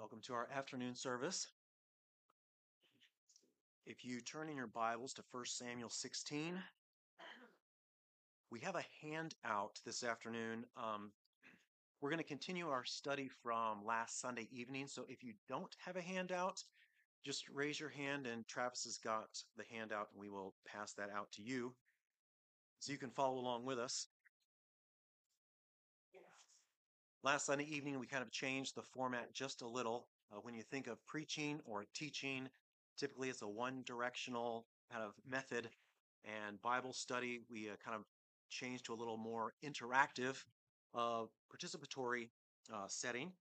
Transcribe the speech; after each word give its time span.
Welcome 0.00 0.22
to 0.22 0.32
our 0.32 0.48
afternoon 0.56 0.94
service. 0.94 1.46
If 3.84 4.02
you 4.02 4.22
turn 4.22 4.48
in 4.48 4.56
your 4.56 4.66
Bibles 4.66 5.12
to 5.12 5.22
1 5.30 5.44
Samuel 5.44 5.90
16, 5.90 6.54
we 8.50 8.60
have 8.60 8.76
a 8.76 8.84
handout 9.02 9.78
this 9.84 10.02
afternoon. 10.02 10.64
Um, 10.74 11.12
we're 12.00 12.08
going 12.08 12.16
to 12.16 12.26
continue 12.26 12.70
our 12.70 12.86
study 12.86 13.28
from 13.42 13.84
last 13.84 14.22
Sunday 14.22 14.48
evening. 14.50 14.86
So 14.86 15.04
if 15.06 15.22
you 15.22 15.34
don't 15.50 15.76
have 15.84 15.96
a 15.96 16.00
handout, 16.00 16.64
just 17.22 17.50
raise 17.50 17.78
your 17.78 17.90
hand 17.90 18.26
and 18.26 18.48
Travis 18.48 18.84
has 18.84 18.96
got 18.96 19.28
the 19.58 19.64
handout 19.70 20.08
and 20.14 20.20
we 20.20 20.30
will 20.30 20.54
pass 20.66 20.94
that 20.94 21.10
out 21.14 21.30
to 21.32 21.42
you 21.42 21.74
so 22.78 22.90
you 22.90 22.98
can 22.98 23.10
follow 23.10 23.38
along 23.38 23.66
with 23.66 23.78
us. 23.78 24.06
Last 27.22 27.44
Sunday 27.44 27.64
evening, 27.64 28.00
we 28.00 28.06
kind 28.06 28.22
of 28.22 28.30
changed 28.30 28.74
the 28.74 28.82
format 28.82 29.34
just 29.34 29.60
a 29.60 29.68
little. 29.68 30.06
Uh, 30.32 30.36
when 30.40 30.54
you 30.54 30.62
think 30.62 30.86
of 30.86 31.04
preaching 31.04 31.60
or 31.66 31.84
teaching, 31.92 32.48
typically 32.96 33.28
it's 33.28 33.42
a 33.42 33.48
one 33.48 33.82
directional 33.84 34.64
kind 34.90 35.04
of 35.04 35.12
method. 35.28 35.68
And 36.24 36.62
Bible 36.62 36.94
study, 36.94 37.40
we 37.50 37.68
uh, 37.68 37.72
kind 37.84 37.94
of 37.94 38.06
changed 38.48 38.86
to 38.86 38.94
a 38.94 38.96
little 38.96 39.18
more 39.18 39.52
interactive, 39.62 40.42
uh, 40.94 41.24
participatory 41.54 42.30
uh, 42.72 42.86
setting. 42.88 43.32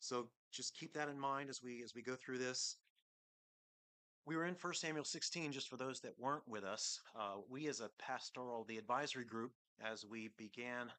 So 0.00 0.28
just 0.52 0.76
keep 0.76 0.92
that 0.92 1.08
in 1.08 1.18
mind 1.18 1.48
as 1.48 1.62
we 1.62 1.82
as 1.82 1.94
we 1.94 2.02
go 2.02 2.14
through 2.14 2.38
this. 2.38 2.76
We 4.26 4.36
were 4.36 4.44
in 4.44 4.54
1 4.60 4.74
Samuel 4.74 5.04
16, 5.04 5.52
just 5.52 5.70
for 5.70 5.78
those 5.78 6.00
that 6.00 6.12
weren't 6.18 6.46
with 6.46 6.62
us. 6.62 7.00
Uh, 7.18 7.36
we, 7.48 7.68
as 7.68 7.80
a 7.80 7.88
pastoral, 7.98 8.66
the 8.68 8.76
advisory 8.76 9.24
group, 9.24 9.52
as 9.82 10.04
we 10.04 10.28
began 10.36 10.92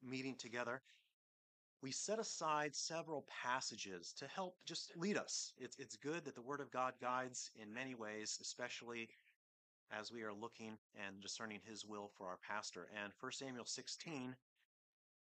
meeting 0.00 0.36
together, 0.36 0.80
we 1.82 1.92
set 1.92 2.18
aside 2.18 2.74
several 2.74 3.26
passages 3.42 4.12
to 4.18 4.26
help 4.26 4.56
just 4.64 4.96
lead 4.96 5.16
us. 5.16 5.52
It's, 5.58 5.76
it's 5.78 5.96
good 5.96 6.24
that 6.24 6.34
the 6.34 6.42
Word 6.42 6.60
of 6.60 6.70
God 6.70 6.94
guides 7.00 7.50
in 7.60 7.72
many 7.72 7.94
ways, 7.94 8.38
especially 8.40 9.08
as 9.96 10.10
we 10.10 10.22
are 10.22 10.32
looking 10.32 10.78
and 11.06 11.20
discerning 11.20 11.60
His 11.64 11.84
will 11.84 12.10
for 12.16 12.26
our 12.26 12.38
pastor. 12.48 12.88
And 13.02 13.12
1 13.20 13.32
Samuel 13.32 13.66
16 13.66 14.34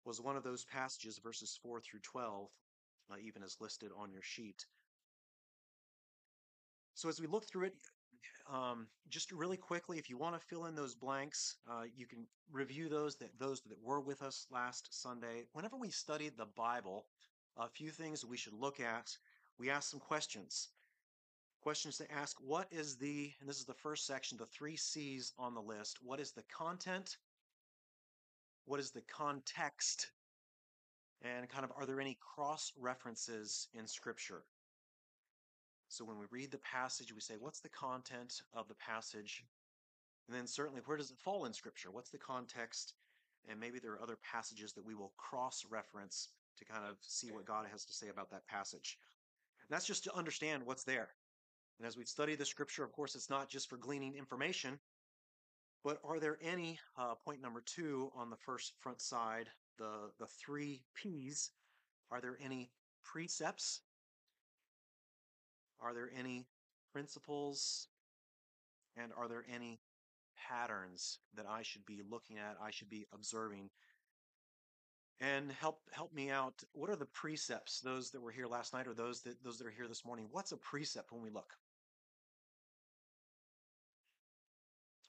was 0.04 0.20
one 0.20 0.36
of 0.36 0.42
those 0.42 0.64
passages, 0.64 1.18
verses 1.22 1.58
4 1.62 1.80
through 1.80 2.00
12, 2.00 2.48
uh, 3.10 3.14
even 3.24 3.42
as 3.42 3.56
listed 3.60 3.90
on 3.96 4.12
your 4.12 4.22
sheet. 4.22 4.66
So 6.94 7.08
as 7.08 7.20
we 7.20 7.26
look 7.26 7.46
through 7.46 7.66
it, 7.66 7.74
um, 8.52 8.86
just 9.08 9.32
really 9.32 9.56
quickly, 9.56 9.98
if 9.98 10.10
you 10.10 10.18
want 10.18 10.34
to 10.34 10.46
fill 10.46 10.66
in 10.66 10.74
those 10.74 10.94
blanks, 10.94 11.56
uh, 11.70 11.84
you 11.96 12.06
can 12.06 12.26
review 12.50 12.88
those 12.88 13.16
that 13.16 13.38
those 13.38 13.60
that 13.62 13.82
were 13.82 14.00
with 14.00 14.22
us 14.22 14.46
last 14.50 14.88
Sunday. 14.90 15.44
Whenever 15.52 15.76
we 15.76 15.90
studied 15.90 16.36
the 16.36 16.46
Bible, 16.56 17.06
a 17.56 17.68
few 17.68 17.90
things 17.90 18.24
we 18.24 18.36
should 18.36 18.54
look 18.54 18.80
at. 18.80 19.16
We 19.58 19.70
ask 19.70 19.90
some 19.90 20.00
questions. 20.00 20.68
Questions 21.62 21.98
to 21.98 22.10
ask: 22.10 22.36
What 22.40 22.66
is 22.70 22.96
the? 22.96 23.32
And 23.40 23.48
this 23.48 23.58
is 23.58 23.66
the 23.66 23.74
first 23.74 24.06
section, 24.06 24.38
the 24.38 24.46
three 24.46 24.76
C's 24.76 25.32
on 25.38 25.54
the 25.54 25.60
list. 25.60 25.98
What 26.02 26.20
is 26.20 26.32
the 26.32 26.44
content? 26.44 27.18
What 28.64 28.80
is 28.80 28.90
the 28.90 29.02
context? 29.02 30.10
And 31.22 31.46
kind 31.50 31.64
of, 31.64 31.72
are 31.76 31.84
there 31.84 32.00
any 32.00 32.16
cross 32.20 32.72
references 32.78 33.68
in 33.74 33.86
Scripture? 33.86 34.42
So 35.90 36.04
when 36.04 36.20
we 36.20 36.26
read 36.30 36.52
the 36.52 36.58
passage, 36.58 37.12
we 37.12 37.20
say, 37.20 37.34
what's 37.36 37.58
the 37.58 37.68
content 37.68 38.42
of 38.54 38.68
the 38.68 38.76
passage? 38.76 39.44
And 40.28 40.36
then 40.36 40.46
certainly, 40.46 40.80
where 40.86 40.96
does 40.96 41.10
it 41.10 41.18
fall 41.18 41.46
in 41.46 41.52
Scripture? 41.52 41.90
What's 41.90 42.10
the 42.10 42.18
context? 42.18 42.94
And 43.48 43.58
maybe 43.58 43.80
there 43.80 43.94
are 43.94 44.02
other 44.02 44.16
passages 44.22 44.72
that 44.74 44.84
we 44.84 44.94
will 44.94 45.12
cross 45.16 45.66
reference 45.68 46.28
to 46.58 46.64
kind 46.64 46.84
of 46.88 46.96
see 47.00 47.32
what 47.32 47.44
God 47.44 47.66
has 47.72 47.84
to 47.86 47.92
say 47.92 48.08
about 48.08 48.30
that 48.30 48.46
passage. 48.46 48.98
And 49.68 49.74
that's 49.74 49.84
just 49.84 50.04
to 50.04 50.14
understand 50.14 50.64
what's 50.64 50.84
there. 50.84 51.08
And 51.80 51.88
as 51.88 51.96
we 51.96 52.04
study 52.04 52.36
the 52.36 52.46
Scripture, 52.46 52.84
of 52.84 52.92
course, 52.92 53.16
it's 53.16 53.28
not 53.28 53.48
just 53.48 53.68
for 53.68 53.76
gleaning 53.76 54.14
information, 54.14 54.78
but 55.82 55.98
are 56.04 56.20
there 56.20 56.38
any, 56.40 56.78
uh, 56.96 57.16
point 57.16 57.42
number 57.42 57.64
two 57.66 58.12
on 58.14 58.30
the 58.30 58.36
first 58.36 58.74
front 58.78 59.00
side, 59.00 59.48
the, 59.76 60.12
the 60.20 60.26
three 60.26 60.84
P's, 60.94 61.50
are 62.12 62.20
there 62.20 62.38
any 62.40 62.70
precepts 63.02 63.80
are 65.82 65.94
there 65.94 66.10
any 66.16 66.46
principles 66.92 67.88
and 68.96 69.12
are 69.16 69.28
there 69.28 69.44
any 69.52 69.80
patterns 70.36 71.18
that 71.34 71.46
I 71.48 71.62
should 71.62 71.84
be 71.86 72.02
looking 72.08 72.38
at, 72.38 72.56
I 72.62 72.70
should 72.70 72.90
be 72.90 73.06
observing? 73.12 73.70
And 75.20 75.52
help 75.52 75.80
help 75.92 76.14
me 76.14 76.30
out. 76.30 76.62
What 76.72 76.88
are 76.88 76.96
the 76.96 77.04
precepts? 77.04 77.80
Those 77.80 78.10
that 78.10 78.22
were 78.22 78.30
here 78.30 78.46
last 78.46 78.72
night 78.72 78.86
or 78.86 78.94
those 78.94 79.20
that 79.22 79.42
those 79.44 79.58
that 79.58 79.66
are 79.66 79.70
here 79.70 79.86
this 79.86 80.04
morning? 80.04 80.28
What's 80.30 80.52
a 80.52 80.56
precept 80.56 81.12
when 81.12 81.22
we 81.22 81.28
look? 81.28 81.52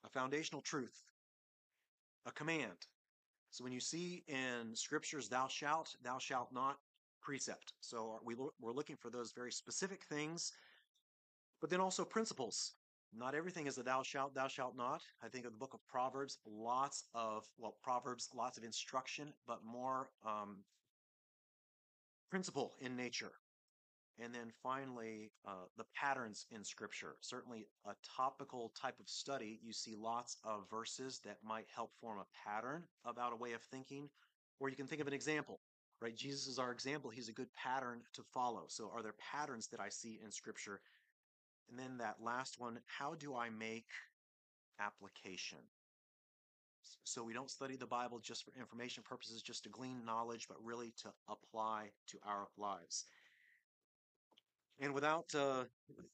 A 0.03 0.09
foundational 0.09 0.61
truth. 0.61 1.03
A 2.25 2.31
command. 2.31 2.87
So 3.51 3.63
when 3.63 3.73
you 3.73 3.79
see 3.79 4.23
in 4.27 4.75
scriptures, 4.75 5.27
thou 5.27 5.47
shalt, 5.47 5.95
thou 6.03 6.19
shalt 6.19 6.53
not, 6.53 6.77
precept. 7.21 7.73
So 7.81 8.19
we 8.23 8.35
we're 8.59 8.73
looking 8.73 8.97
for 8.97 9.09
those 9.09 9.31
very 9.31 9.51
specific 9.51 10.03
things, 10.03 10.51
but 11.59 11.69
then 11.69 11.79
also 11.79 12.03
principles. 12.03 12.73
Not 13.13 13.35
everything 13.35 13.67
is 13.67 13.77
a 13.77 13.83
thou 13.83 14.03
shalt, 14.03 14.33
thou 14.33 14.47
shalt 14.47 14.77
not. 14.77 15.01
I 15.21 15.27
think 15.27 15.45
of 15.45 15.51
the 15.51 15.57
book 15.57 15.73
of 15.73 15.85
Proverbs, 15.87 16.37
lots 16.45 17.03
of, 17.13 17.45
well, 17.57 17.75
Proverbs, 17.83 18.29
lots 18.33 18.57
of 18.57 18.63
instruction, 18.63 19.33
but 19.45 19.59
more 19.65 20.09
um, 20.25 20.63
principle 22.29 22.75
in 22.79 22.95
nature. 22.95 23.33
And 24.19 24.33
then 24.33 24.51
finally, 24.63 25.31
uh, 25.45 25.65
the 25.77 25.85
patterns 25.95 26.45
in 26.51 26.63
Scripture. 26.63 27.15
Certainly, 27.21 27.67
a 27.85 27.93
topical 28.15 28.71
type 28.79 28.99
of 28.99 29.09
study, 29.09 29.59
you 29.63 29.73
see 29.73 29.95
lots 29.95 30.37
of 30.43 30.69
verses 30.69 31.19
that 31.25 31.37
might 31.43 31.65
help 31.73 31.91
form 31.99 32.19
a 32.19 32.49
pattern 32.49 32.83
about 33.03 33.33
a 33.33 33.37
way 33.37 33.53
of 33.53 33.61
thinking, 33.61 34.09
or 34.59 34.69
you 34.69 34.75
can 34.75 34.87
think 34.87 35.01
of 35.01 35.07
an 35.07 35.13
example 35.13 35.59
right? 36.01 36.15
Jesus 36.15 36.47
is 36.47 36.59
our 36.59 36.71
example. 36.71 37.09
He's 37.09 37.29
a 37.29 37.33
good 37.33 37.53
pattern 37.55 38.01
to 38.13 38.23
follow. 38.33 38.63
So, 38.67 38.91
are 38.93 39.03
there 39.03 39.15
patterns 39.31 39.67
that 39.67 39.79
I 39.79 39.89
see 39.89 40.19
in 40.23 40.31
Scripture? 40.31 40.81
And 41.69 41.79
then 41.79 41.97
that 41.99 42.17
last 42.21 42.59
one 42.59 42.79
how 42.85 43.13
do 43.15 43.35
I 43.35 43.49
make 43.49 43.87
application? 44.79 45.59
So, 47.03 47.23
we 47.23 47.33
don't 47.33 47.49
study 47.49 47.75
the 47.75 47.85
Bible 47.85 48.19
just 48.19 48.43
for 48.43 48.51
information 48.59 49.03
purposes, 49.03 49.41
just 49.41 49.63
to 49.63 49.69
glean 49.69 50.03
knowledge, 50.05 50.47
but 50.47 50.57
really 50.63 50.93
to 51.03 51.09
apply 51.29 51.91
to 52.07 52.17
our 52.25 52.47
lives. 52.57 53.05
And 54.79 54.95
without 54.95 55.33
uh, 55.35 55.65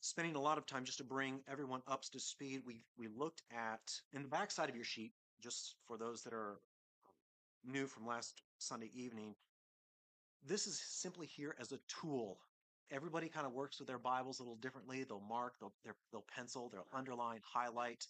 spending 0.02 0.36
a 0.36 0.42
lot 0.42 0.58
of 0.58 0.66
time 0.66 0.84
just 0.84 0.98
to 0.98 1.06
bring 1.06 1.40
everyone 1.50 1.81
up 1.88 2.02
to 2.12 2.19
speed, 2.19 2.62
we, 2.66 2.81
we 2.98 3.08
looked 3.08 3.42
at, 3.50 3.80
in 4.12 4.24
the 4.24 4.28
backside 4.28 4.68
of 4.68 4.75
your 4.75 4.84
sheet, 4.84 5.14
just 5.42 5.75
for 5.88 5.98
those 5.98 6.22
that 6.24 6.34
are 6.34 6.58
new 7.66 7.88
from 7.88 8.06
last 8.06 8.42
Sunday 8.58 8.92
evening, 8.94 9.36
this 10.46 10.68
is 10.68 10.80
simply 10.80 11.28
here 11.28 11.56
as 11.59 11.72
a 11.72 11.80
tool. 11.88 12.40
Everybody 12.92 13.28
kind 13.28 13.46
of 13.46 13.53
works 13.53 13.80
with 13.80 13.88
their 13.88 13.98
Bibles 13.98 14.40
a 14.40 14.44
little 14.44 14.56
differently. 14.56 15.03
They'll 15.03 15.20
mark, 15.20 15.56
they'll, 15.59 15.74
they'll 16.12 16.25
pencil, 16.34 16.70
they'll 16.70 16.88
underline, 16.94 17.42
highlight. 17.44 18.08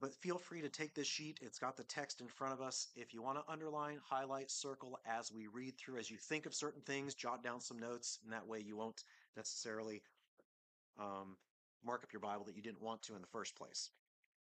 But 0.00 0.14
feel 0.14 0.38
free 0.38 0.62
to 0.62 0.68
take 0.68 0.94
this 0.94 1.06
sheet. 1.06 1.40
It's 1.42 1.58
got 1.58 1.76
the 1.76 1.84
text 1.84 2.20
in 2.20 2.28
front 2.28 2.54
of 2.54 2.60
us. 2.60 2.88
If 2.96 3.12
you 3.12 3.22
want 3.22 3.38
to 3.38 3.52
underline, 3.52 3.98
highlight, 4.02 4.50
circle 4.50 4.98
as 5.06 5.32
we 5.32 5.46
read 5.46 5.76
through, 5.76 5.98
as 5.98 6.10
you 6.10 6.16
think 6.16 6.46
of 6.46 6.54
certain 6.54 6.82
things, 6.82 7.14
jot 7.14 7.42
down 7.42 7.60
some 7.60 7.78
notes, 7.78 8.18
and 8.24 8.32
that 8.32 8.46
way 8.46 8.60
you 8.60 8.76
won't 8.76 9.04
necessarily 9.36 10.02
um, 10.98 11.36
mark 11.84 12.02
up 12.02 12.12
your 12.12 12.20
Bible 12.20 12.44
that 12.44 12.56
you 12.56 12.62
didn't 12.62 12.82
want 12.82 13.02
to 13.02 13.14
in 13.14 13.20
the 13.20 13.26
first 13.26 13.56
place. 13.56 13.90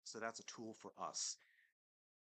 So 0.05 0.19
that's 0.19 0.41
a 0.41 0.45
tool 0.45 0.75
for 0.75 0.93
us. 1.01 1.37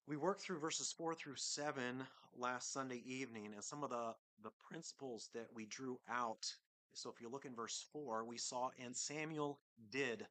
We 0.09 0.17
worked 0.17 0.41
through 0.41 0.59
verses 0.59 0.91
4 0.97 1.15
through 1.15 1.37
7 1.37 2.03
last 2.35 2.73
Sunday 2.73 3.03
evening, 3.05 3.51
and 3.53 3.63
some 3.63 3.85
of 3.85 3.91
the, 3.91 4.15
the 4.43 4.53
principles 4.67 5.29
that 5.35 5.49
we 5.55 5.67
drew 5.67 6.01
out. 6.11 6.51
So 6.95 7.11
if 7.11 7.21
you 7.21 7.29
look 7.29 7.45
in 7.45 7.55
verse 7.55 7.85
4, 7.93 8.25
we 8.25 8.39
saw, 8.39 8.71
and 8.83 8.97
Samuel 8.97 9.61
did. 9.91 10.27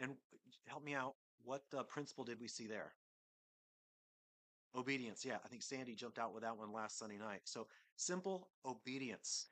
And 0.00 0.16
help 0.66 0.82
me 0.82 0.94
out, 0.94 1.14
what 1.44 1.62
uh, 1.76 1.84
principle 1.84 2.24
did 2.24 2.40
we 2.40 2.48
see 2.48 2.66
there? 2.66 2.90
Obedience. 4.74 5.24
Yeah, 5.24 5.36
I 5.44 5.48
think 5.48 5.62
Sandy 5.62 5.94
jumped 5.94 6.18
out 6.18 6.34
with 6.34 6.42
that 6.42 6.58
one 6.58 6.72
last 6.72 6.98
Sunday 6.98 7.18
night. 7.18 7.42
So 7.44 7.68
simple 7.94 8.48
obedience. 8.66 9.46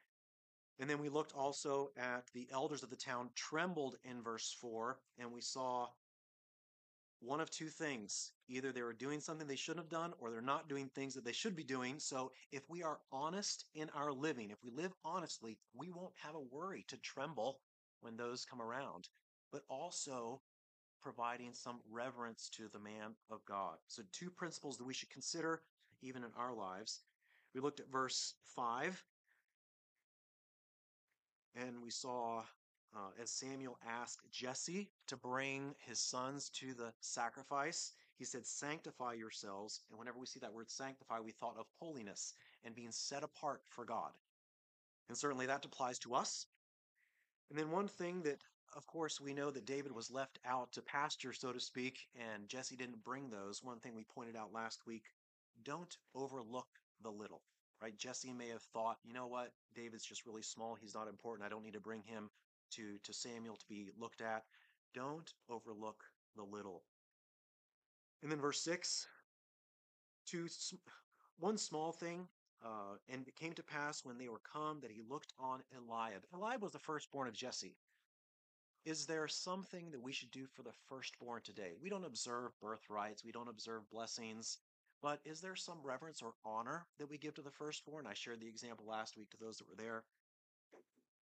And 0.80 0.90
then 0.90 1.00
we 1.00 1.08
looked 1.08 1.32
also 1.36 1.90
at 1.96 2.24
the 2.34 2.48
elders 2.52 2.82
of 2.82 2.90
the 2.90 2.96
town 2.96 3.30
trembled 3.36 3.98
in 4.02 4.20
verse 4.20 4.56
4, 4.60 4.98
and 5.16 5.30
we 5.30 5.42
saw 5.42 5.86
one 7.20 7.40
of 7.40 7.50
two 7.50 7.68
things. 7.68 8.32
Either 8.48 8.72
they 8.72 8.82
were 8.82 8.92
doing 8.92 9.20
something 9.20 9.46
they 9.46 9.56
shouldn't 9.56 9.84
have 9.84 9.90
done, 9.90 10.12
or 10.18 10.30
they're 10.30 10.40
not 10.40 10.68
doing 10.68 10.88
things 10.88 11.14
that 11.14 11.24
they 11.24 11.32
should 11.32 11.56
be 11.56 11.64
doing. 11.64 11.98
So 11.98 12.32
if 12.52 12.68
we 12.68 12.82
are 12.82 13.00
honest 13.12 13.64
in 13.74 13.90
our 13.90 14.12
living, 14.12 14.50
if 14.50 14.62
we 14.62 14.70
live 14.70 14.92
honestly, 15.04 15.58
we 15.74 15.90
won't 15.90 16.14
have 16.22 16.34
a 16.34 16.40
worry 16.40 16.84
to 16.88 16.96
tremble 16.98 17.60
when 18.00 18.16
those 18.16 18.44
come 18.44 18.62
around. 18.62 19.08
But 19.50 19.62
also 19.68 20.40
providing 21.00 21.54
some 21.54 21.80
reverence 21.90 22.48
to 22.50 22.68
the 22.68 22.78
man 22.78 23.14
of 23.30 23.44
God. 23.44 23.76
So, 23.86 24.02
two 24.12 24.30
principles 24.30 24.76
that 24.76 24.84
we 24.84 24.94
should 24.94 25.10
consider 25.10 25.62
even 26.02 26.22
in 26.24 26.30
our 26.36 26.52
lives. 26.52 27.00
We 27.54 27.60
looked 27.60 27.80
at 27.80 27.90
verse 27.90 28.34
5 28.54 29.02
And 31.54 31.82
we 31.82 31.90
saw 31.90 32.42
uh, 32.96 33.10
as 33.20 33.30
Samuel 33.30 33.78
asked 33.86 34.30
Jesse 34.30 34.90
to 35.06 35.16
bring 35.16 35.74
his 35.78 35.98
sons 35.98 36.48
to 36.50 36.74
the 36.74 36.92
sacrifice, 37.00 37.92
he 38.16 38.24
said, 38.24 38.46
Sanctify 38.46 39.14
yourselves. 39.14 39.82
And 39.90 39.98
whenever 39.98 40.18
we 40.18 40.26
see 40.26 40.40
that 40.40 40.52
word 40.52 40.70
sanctify, 40.70 41.20
we 41.20 41.32
thought 41.32 41.56
of 41.58 41.66
holiness 41.78 42.34
and 42.64 42.74
being 42.74 42.90
set 42.90 43.22
apart 43.22 43.62
for 43.68 43.84
God. 43.84 44.12
And 45.08 45.16
certainly 45.16 45.46
that 45.46 45.64
applies 45.64 45.98
to 46.00 46.14
us. 46.14 46.46
And 47.50 47.58
then 47.58 47.70
one 47.70 47.88
thing 47.88 48.22
that, 48.22 48.42
of 48.76 48.86
course, 48.86 49.20
we 49.20 49.32
know 49.32 49.50
that 49.50 49.64
David 49.64 49.92
was 49.92 50.10
left 50.10 50.38
out 50.44 50.72
to 50.72 50.82
pasture, 50.82 51.32
so 51.32 51.52
to 51.52 51.60
speak, 51.60 52.08
and 52.14 52.48
Jesse 52.48 52.76
didn't 52.76 53.04
bring 53.04 53.30
those. 53.30 53.62
One 53.62 53.78
thing 53.78 53.94
we 53.94 54.04
pointed 54.04 54.36
out 54.36 54.52
last 54.52 54.86
week 54.86 55.04
don't 55.64 55.96
overlook 56.14 56.68
the 57.02 57.10
little, 57.10 57.42
right? 57.80 57.96
Jesse 57.96 58.32
may 58.32 58.48
have 58.48 58.62
thought, 58.62 58.98
you 59.04 59.14
know 59.14 59.26
what? 59.26 59.52
David's 59.74 60.04
just 60.04 60.26
really 60.26 60.42
small. 60.42 60.74
He's 60.74 60.94
not 60.94 61.08
important. 61.08 61.46
I 61.46 61.48
don't 61.48 61.62
need 61.62 61.74
to 61.74 61.80
bring 61.80 62.02
him 62.02 62.30
to, 62.72 62.98
to 63.02 63.12
Samuel 63.12 63.56
to 63.56 63.66
be 63.68 63.90
looked 63.98 64.20
at. 64.20 64.44
Don't 64.94 65.32
overlook 65.48 66.04
the 66.36 66.42
little. 66.42 66.82
And 68.22 68.30
then 68.30 68.40
verse 68.40 68.60
6 68.62 69.06
two, 70.26 70.46
one 71.38 71.56
small 71.56 71.92
thing 71.92 72.28
uh, 72.64 72.96
and 73.08 73.26
it 73.28 73.36
came 73.36 73.52
to 73.52 73.62
pass 73.62 74.04
when 74.04 74.18
they 74.18 74.28
were 74.28 74.40
come 74.40 74.80
that 74.80 74.90
he 74.90 75.02
looked 75.08 75.32
on 75.38 75.62
Eliab. 75.76 76.24
Eliab 76.34 76.62
was 76.62 76.72
the 76.72 76.78
firstborn 76.78 77.28
of 77.28 77.34
Jesse. 77.34 77.76
Is 78.84 79.06
there 79.06 79.28
something 79.28 79.90
that 79.90 80.02
we 80.02 80.12
should 80.12 80.30
do 80.30 80.46
for 80.46 80.62
the 80.62 80.72
firstborn 80.88 81.42
today? 81.42 81.72
We 81.80 81.90
don't 81.90 82.06
observe 82.06 82.58
birthrights, 82.60 83.24
we 83.24 83.32
don't 83.32 83.48
observe 83.48 83.88
blessings, 83.90 84.58
but 85.02 85.20
is 85.24 85.40
there 85.40 85.56
some 85.56 85.78
reverence 85.84 86.22
or 86.22 86.34
honor 86.44 86.86
that 86.98 87.08
we 87.08 87.18
give 87.18 87.34
to 87.34 87.42
the 87.42 87.50
firstborn? 87.50 88.06
I 88.06 88.14
shared 88.14 88.40
the 88.40 88.48
example 88.48 88.86
last 88.86 89.16
week 89.16 89.30
to 89.30 89.36
those 89.36 89.58
that 89.58 89.68
were 89.68 89.76
there. 89.76 90.04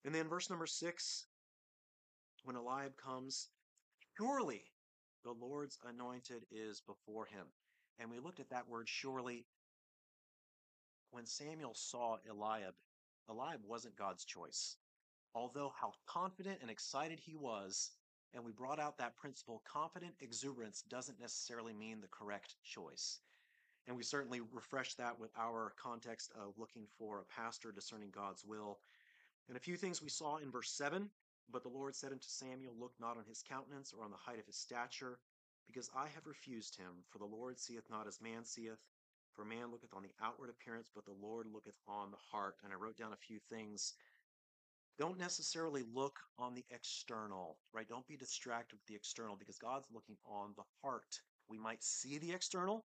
And 0.05 0.14
then 0.14 0.29
verse 0.29 0.49
number 0.49 0.67
six, 0.67 1.26
when 2.44 2.56
Eliab 2.56 2.97
comes, 2.97 3.49
surely 4.17 4.64
the 5.25 5.32
Lord's 5.32 5.79
anointed 5.87 6.47
is 6.50 6.81
before 6.81 7.26
him. 7.26 7.47
And 7.99 8.11
we 8.11 8.19
looked 8.19 8.41
at 8.41 8.50
that 8.50 8.69
word 8.69 8.88
surely 8.88 9.44
when 11.11 11.26
Samuel 11.26 11.75
saw 11.75 12.17
Eliab, 12.29 12.75
Eliab 13.29 13.61
wasn't 13.67 13.97
God's 13.97 14.25
choice. 14.25 14.76
Although 15.35 15.73
how 15.79 15.93
confident 16.06 16.58
and 16.62 16.70
excited 16.70 17.20
he 17.20 17.37
was, 17.37 17.91
and 18.32 18.44
we 18.44 18.52
brought 18.52 18.81
out 18.81 18.99
that 18.99 19.17
principle, 19.17 19.62
confident 19.70 20.14
exuberance 20.20 20.82
doesn't 20.82 21.20
necessarily 21.20 21.73
mean 21.73 22.00
the 22.00 22.08
correct 22.08 22.55
choice. 22.64 23.19
And 23.87 23.97
we 23.97 24.02
certainly 24.02 24.41
refreshed 24.41 24.99
that 24.99 25.19
with 25.19 25.31
our 25.37 25.73
context 25.81 26.32
of 26.41 26.55
looking 26.58 26.87
for 26.99 27.20
a 27.20 27.25
pastor 27.25 27.73
discerning 27.73 28.11
God's 28.11 28.44
will. 28.44 28.79
And 29.48 29.56
a 29.56 29.60
few 29.60 29.76
things 29.76 30.02
we 30.02 30.08
saw 30.08 30.37
in 30.37 30.50
verse 30.50 30.70
7 30.70 31.10
But 31.50 31.62
the 31.62 31.69
Lord 31.69 31.94
said 31.94 32.12
unto 32.12 32.28
Samuel, 32.28 32.75
Look 32.78 32.92
not 33.00 33.16
on 33.16 33.25
his 33.28 33.42
countenance 33.42 33.92
or 33.92 34.04
on 34.04 34.10
the 34.10 34.16
height 34.16 34.38
of 34.38 34.46
his 34.46 34.56
stature, 34.56 35.19
because 35.66 35.90
I 35.94 36.08
have 36.08 36.26
refused 36.26 36.76
him. 36.76 37.04
For 37.10 37.19
the 37.19 37.25
Lord 37.25 37.58
seeth 37.58 37.88
not 37.90 38.06
as 38.06 38.20
man 38.20 38.44
seeth. 38.44 38.78
For 39.34 39.44
man 39.44 39.70
looketh 39.70 39.94
on 39.94 40.02
the 40.02 40.14
outward 40.22 40.50
appearance, 40.50 40.90
but 40.94 41.04
the 41.04 41.16
Lord 41.20 41.46
looketh 41.46 41.78
on 41.87 42.10
the 42.10 42.16
heart. 42.31 42.56
And 42.62 42.72
I 42.72 42.76
wrote 42.76 42.96
down 42.96 43.12
a 43.12 43.26
few 43.26 43.38
things. 43.48 43.94
Don't 44.98 45.19
necessarily 45.19 45.84
look 45.94 46.19
on 46.38 46.54
the 46.54 46.64
external, 46.70 47.56
right? 47.72 47.88
Don't 47.88 48.06
be 48.06 48.16
distracted 48.16 48.76
with 48.76 48.87
the 48.87 48.94
external 48.94 49.37
because 49.37 49.56
God's 49.56 49.88
looking 49.92 50.16
on 50.26 50.52
the 50.56 50.64
heart. 50.82 51.20
We 51.48 51.58
might 51.58 51.82
see 51.82 52.19
the 52.19 52.32
external, 52.32 52.84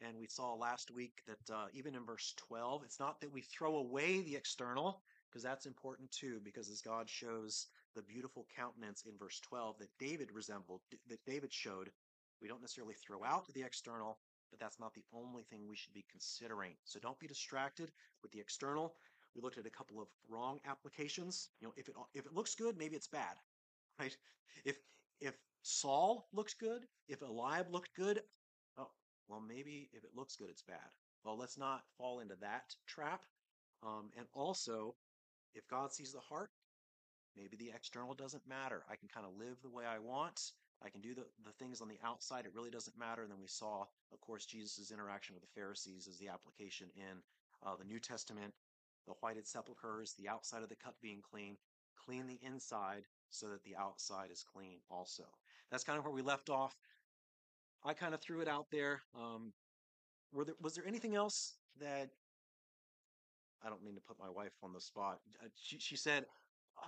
and 0.00 0.18
we 0.18 0.26
saw 0.26 0.54
last 0.54 0.90
week 0.90 1.22
that 1.26 1.54
uh, 1.54 1.66
even 1.72 1.94
in 1.94 2.04
verse 2.04 2.34
12, 2.48 2.82
it's 2.84 2.98
not 2.98 3.20
that 3.20 3.32
we 3.32 3.42
throw 3.42 3.76
away 3.76 4.20
the 4.20 4.34
external, 4.34 5.00
because 5.32 5.42
that's 5.42 5.66
important 5.66 6.10
too, 6.10 6.40
because 6.44 6.68
as 6.68 6.82
God 6.82 7.08
shows 7.08 7.66
the 7.96 8.02
beautiful 8.02 8.46
countenance 8.54 9.04
in 9.06 9.16
verse 9.18 9.40
12 9.40 9.78
that 9.78 9.88
David 9.98 10.30
resembled, 10.32 10.82
that 11.08 11.24
David 11.24 11.52
showed, 11.52 11.90
we 12.42 12.48
don't 12.48 12.60
necessarily 12.60 12.94
throw 12.94 13.24
out 13.24 13.52
the 13.54 13.62
external, 13.62 14.18
but 14.50 14.60
that's 14.60 14.78
not 14.78 14.92
the 14.92 15.04
only 15.14 15.44
thing 15.44 15.66
we 15.66 15.76
should 15.76 15.94
be 15.94 16.04
considering. 16.10 16.74
So 16.84 17.00
don't 17.00 17.18
be 17.18 17.26
distracted 17.26 17.90
with 18.22 18.32
the 18.32 18.40
external. 18.40 18.94
We 19.34 19.40
looked 19.40 19.56
at 19.56 19.66
a 19.66 19.70
couple 19.70 20.00
of 20.02 20.08
wrong 20.28 20.60
applications. 20.66 21.48
You 21.60 21.68
know, 21.68 21.74
if 21.76 21.88
it 21.88 21.94
if 22.12 22.26
it 22.26 22.34
looks 22.34 22.54
good, 22.54 22.76
maybe 22.76 22.96
it's 22.96 23.08
bad, 23.08 23.36
right? 23.98 24.14
If 24.66 24.76
if 25.20 25.34
Saul 25.62 26.28
looks 26.34 26.52
good, 26.52 26.82
if 27.08 27.22
Eliab 27.22 27.70
looked 27.70 27.94
good, 27.94 28.20
oh 28.76 28.90
well, 29.28 29.40
maybe 29.40 29.88
if 29.94 30.04
it 30.04 30.10
looks 30.14 30.36
good, 30.36 30.50
it's 30.50 30.62
bad. 30.62 30.90
Well, 31.24 31.38
let's 31.38 31.56
not 31.56 31.84
fall 31.96 32.20
into 32.20 32.34
that 32.42 32.74
trap. 32.86 33.24
Um, 33.82 34.10
and 34.16 34.26
also, 34.34 34.94
if 35.54 35.68
God 35.68 35.92
sees 35.92 36.12
the 36.12 36.20
heart, 36.20 36.50
maybe 37.36 37.56
the 37.56 37.72
external 37.74 38.14
doesn't 38.14 38.46
matter. 38.48 38.82
I 38.90 38.96
can 38.96 39.08
kind 39.08 39.26
of 39.26 39.38
live 39.38 39.56
the 39.62 39.70
way 39.70 39.84
I 39.84 39.98
want. 39.98 40.52
I 40.84 40.88
can 40.90 41.00
do 41.00 41.14
the, 41.14 41.24
the 41.44 41.52
things 41.58 41.80
on 41.80 41.88
the 41.88 41.98
outside. 42.04 42.44
It 42.44 42.54
really 42.54 42.70
doesn't 42.70 42.98
matter. 42.98 43.22
And 43.22 43.30
then 43.30 43.40
we 43.40 43.46
saw, 43.46 43.84
of 44.12 44.20
course, 44.20 44.46
Jesus' 44.46 44.90
interaction 44.90 45.34
with 45.34 45.42
the 45.42 45.60
Pharisees 45.60 46.08
as 46.08 46.18
the 46.18 46.28
application 46.28 46.88
in 46.96 47.22
uh, 47.64 47.76
the 47.76 47.84
New 47.84 48.00
Testament. 48.00 48.52
The 49.06 49.14
whited 49.20 49.46
sepulchres, 49.46 50.14
the 50.14 50.28
outside 50.28 50.62
of 50.62 50.68
the 50.68 50.76
cup 50.76 50.94
being 51.02 51.22
clean, 51.28 51.56
clean 52.04 52.26
the 52.26 52.38
inside 52.42 53.02
so 53.30 53.48
that 53.48 53.64
the 53.64 53.76
outside 53.76 54.30
is 54.30 54.44
clean 54.44 54.78
also. 54.90 55.24
That's 55.70 55.84
kind 55.84 55.98
of 55.98 56.04
where 56.04 56.14
we 56.14 56.22
left 56.22 56.50
off. 56.50 56.76
I 57.84 57.94
kind 57.94 58.14
of 58.14 58.20
threw 58.20 58.40
it 58.40 58.48
out 58.48 58.66
there. 58.70 59.02
Um, 59.18 59.52
were 60.32 60.44
there 60.44 60.54
was 60.60 60.74
there 60.74 60.86
anything 60.86 61.14
else 61.14 61.54
that 61.80 62.10
I 63.64 63.68
don't 63.68 63.82
mean 63.82 63.94
to 63.94 64.00
put 64.00 64.18
my 64.18 64.30
wife 64.30 64.52
on 64.62 64.72
the 64.72 64.80
spot. 64.80 65.20
Uh, 65.42 65.48
she 65.54 65.78
she 65.78 65.96
said, 65.96 66.26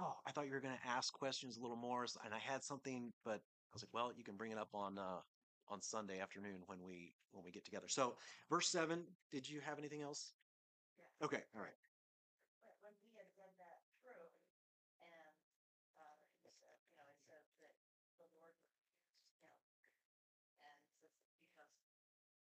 "Oh, 0.01 0.15
I 0.27 0.33
thought 0.33 0.47
you 0.47 0.53
were 0.53 0.61
going 0.61 0.77
to 0.77 0.89
ask 0.89 1.13
questions 1.13 1.57
a 1.57 1.61
little 1.61 1.77
more," 1.77 2.07
and 2.25 2.35
I 2.35 2.39
had 2.39 2.63
something, 2.63 3.13
but 3.25 3.41
I 3.41 3.73
was 3.75 3.83
like, 3.83 3.93
well, 3.93 4.13
you 4.17 4.23
can 4.25 4.37
bring 4.37 4.53
it 4.53 4.59
up 4.59 4.71
on 4.75 4.99
uh, 4.99 5.21
on 5.69 5.83
Sunday 5.83 6.21
afternoon 6.21 6.63
when 6.67 6.79
we 6.85 7.15
when 7.33 7.45
we 7.45 7.51
get 7.51 7.65
together. 7.65 7.89
So, 7.89 8.17
verse 8.51 8.69
seven. 8.69 9.03
Did 9.33 9.49
you 9.49 9.61
have 9.61 9.79
anything 9.79 10.03
else? 10.03 10.33
Okay. 11.23 11.43
All 11.57 11.63
right. 11.63 11.79
When 12.83 12.95
we 13.03 13.11
had 13.19 13.27
done 13.35 13.55
that 13.59 13.81
through, 13.99 14.31
and 15.03 15.35
uh, 15.99 16.15
he 16.23 16.53
said, 16.61 16.79
you 16.87 16.95
know, 17.01 17.09
it 17.11 17.19
said 17.27 17.43
that 17.65 17.75
the 18.21 18.27
Lord 18.39 18.55
refused 18.63 19.35
him, 19.43 19.59
and 20.63 20.77
it 20.79 20.93
says 21.01 21.17
that 21.59 21.73
because 21.75 21.75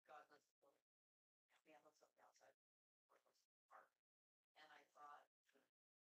God 0.09 0.23
looks 0.33 0.49
at 0.49 0.63
the 0.63 1.67
man 1.67 1.83
looks 1.85 1.99
on 2.01 2.09
the 2.15 2.23
outside, 2.23 2.57
Lord 2.89 3.05
looks 3.11 3.35
at 3.35 3.51
the 3.53 3.61
heart, 3.69 3.93
and 4.57 4.65
I 4.71 4.81
thought 4.95 5.27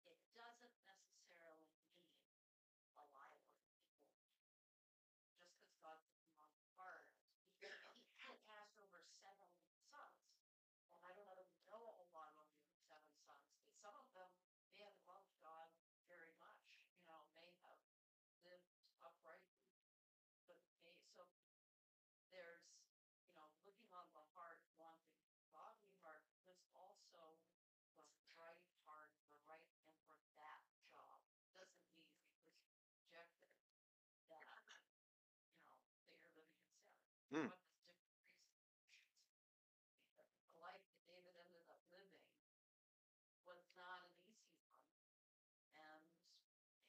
it 0.05 0.19
doesn't 0.35 0.77
necessarily 0.85 1.79
mean 1.89 2.27
a 2.99 3.05
lie 3.09 3.39
or 3.39 3.55
evil 3.71 3.95
just 5.39 5.47
because 5.55 5.73
God 5.79 5.97
put 6.11 6.19
him 6.19 6.35
on 6.43 6.51
the 6.59 6.67
heart. 6.75 7.07
He 7.59 7.67
had 8.27 8.35
passed 8.51 8.75
over 8.83 8.99
seven 9.23 9.47
sons. 9.87 10.27
And 10.91 11.01
I 11.07 11.11
don't 11.15 11.27
know 11.27 11.37
that 11.39 11.47
we 11.51 11.59
know 11.67 11.79
a 11.79 11.93
whole 11.95 12.11
lot 12.15 12.31
of 12.35 12.47
the 12.67 12.75
seven 12.87 13.11
sons, 13.23 13.47
but 13.59 13.67
some 13.79 13.95
of 13.95 14.07
them 14.15 14.31
may 14.73 14.83
have 14.83 14.95
loved 15.07 15.31
God 15.43 15.69
very 16.07 16.33
much, 16.39 16.81
you 16.97 17.03
know, 17.07 17.19
may 17.35 17.51
have 17.63 17.79
lived 18.43 18.67
uprightly. 19.03 19.67
But 20.47 20.57
may 20.83 20.95
so 21.13 21.27
there's, 22.31 22.65
you 23.27 23.31
know, 23.35 23.47
looking 23.67 23.91
on 23.93 24.07
the 24.15 24.23
heart, 24.33 24.59
wanting 24.79 25.19
godly 25.51 25.93
heart, 26.01 26.23
there's 26.41 26.63
also 26.73 27.37
the 27.95 28.05
right 28.39 28.65
heart, 28.87 29.11
the 29.29 29.39
right 29.45 29.65
and 29.85 29.97
for 30.07 30.17
that 30.39 30.61
job. 30.89 31.19
Doesn't 31.55 31.85
mean 31.91 32.07
because 32.17 32.49
you 32.55 32.71
rejected 32.87 33.51
that, 34.31 34.73
you 35.53 35.59
know, 35.63 35.75
that 35.85 35.93
you're 36.05 36.17
living 36.23 36.47
in 36.49 36.65
sin. 36.65 36.89
Mm. 37.29 37.45
God 37.45 37.61
has 37.61 37.77
different 37.85 38.17
reasons. 38.89 39.29
The 40.49 40.57
life 40.65 40.81
that 40.89 41.01
David 41.05 41.37
ended 41.37 41.61
up 41.69 41.77
living 41.93 42.25
was 43.45 43.61
not 43.77 44.01
an 44.01 44.17
easy 44.25 44.57
one. 44.65 44.81
And 45.77 46.01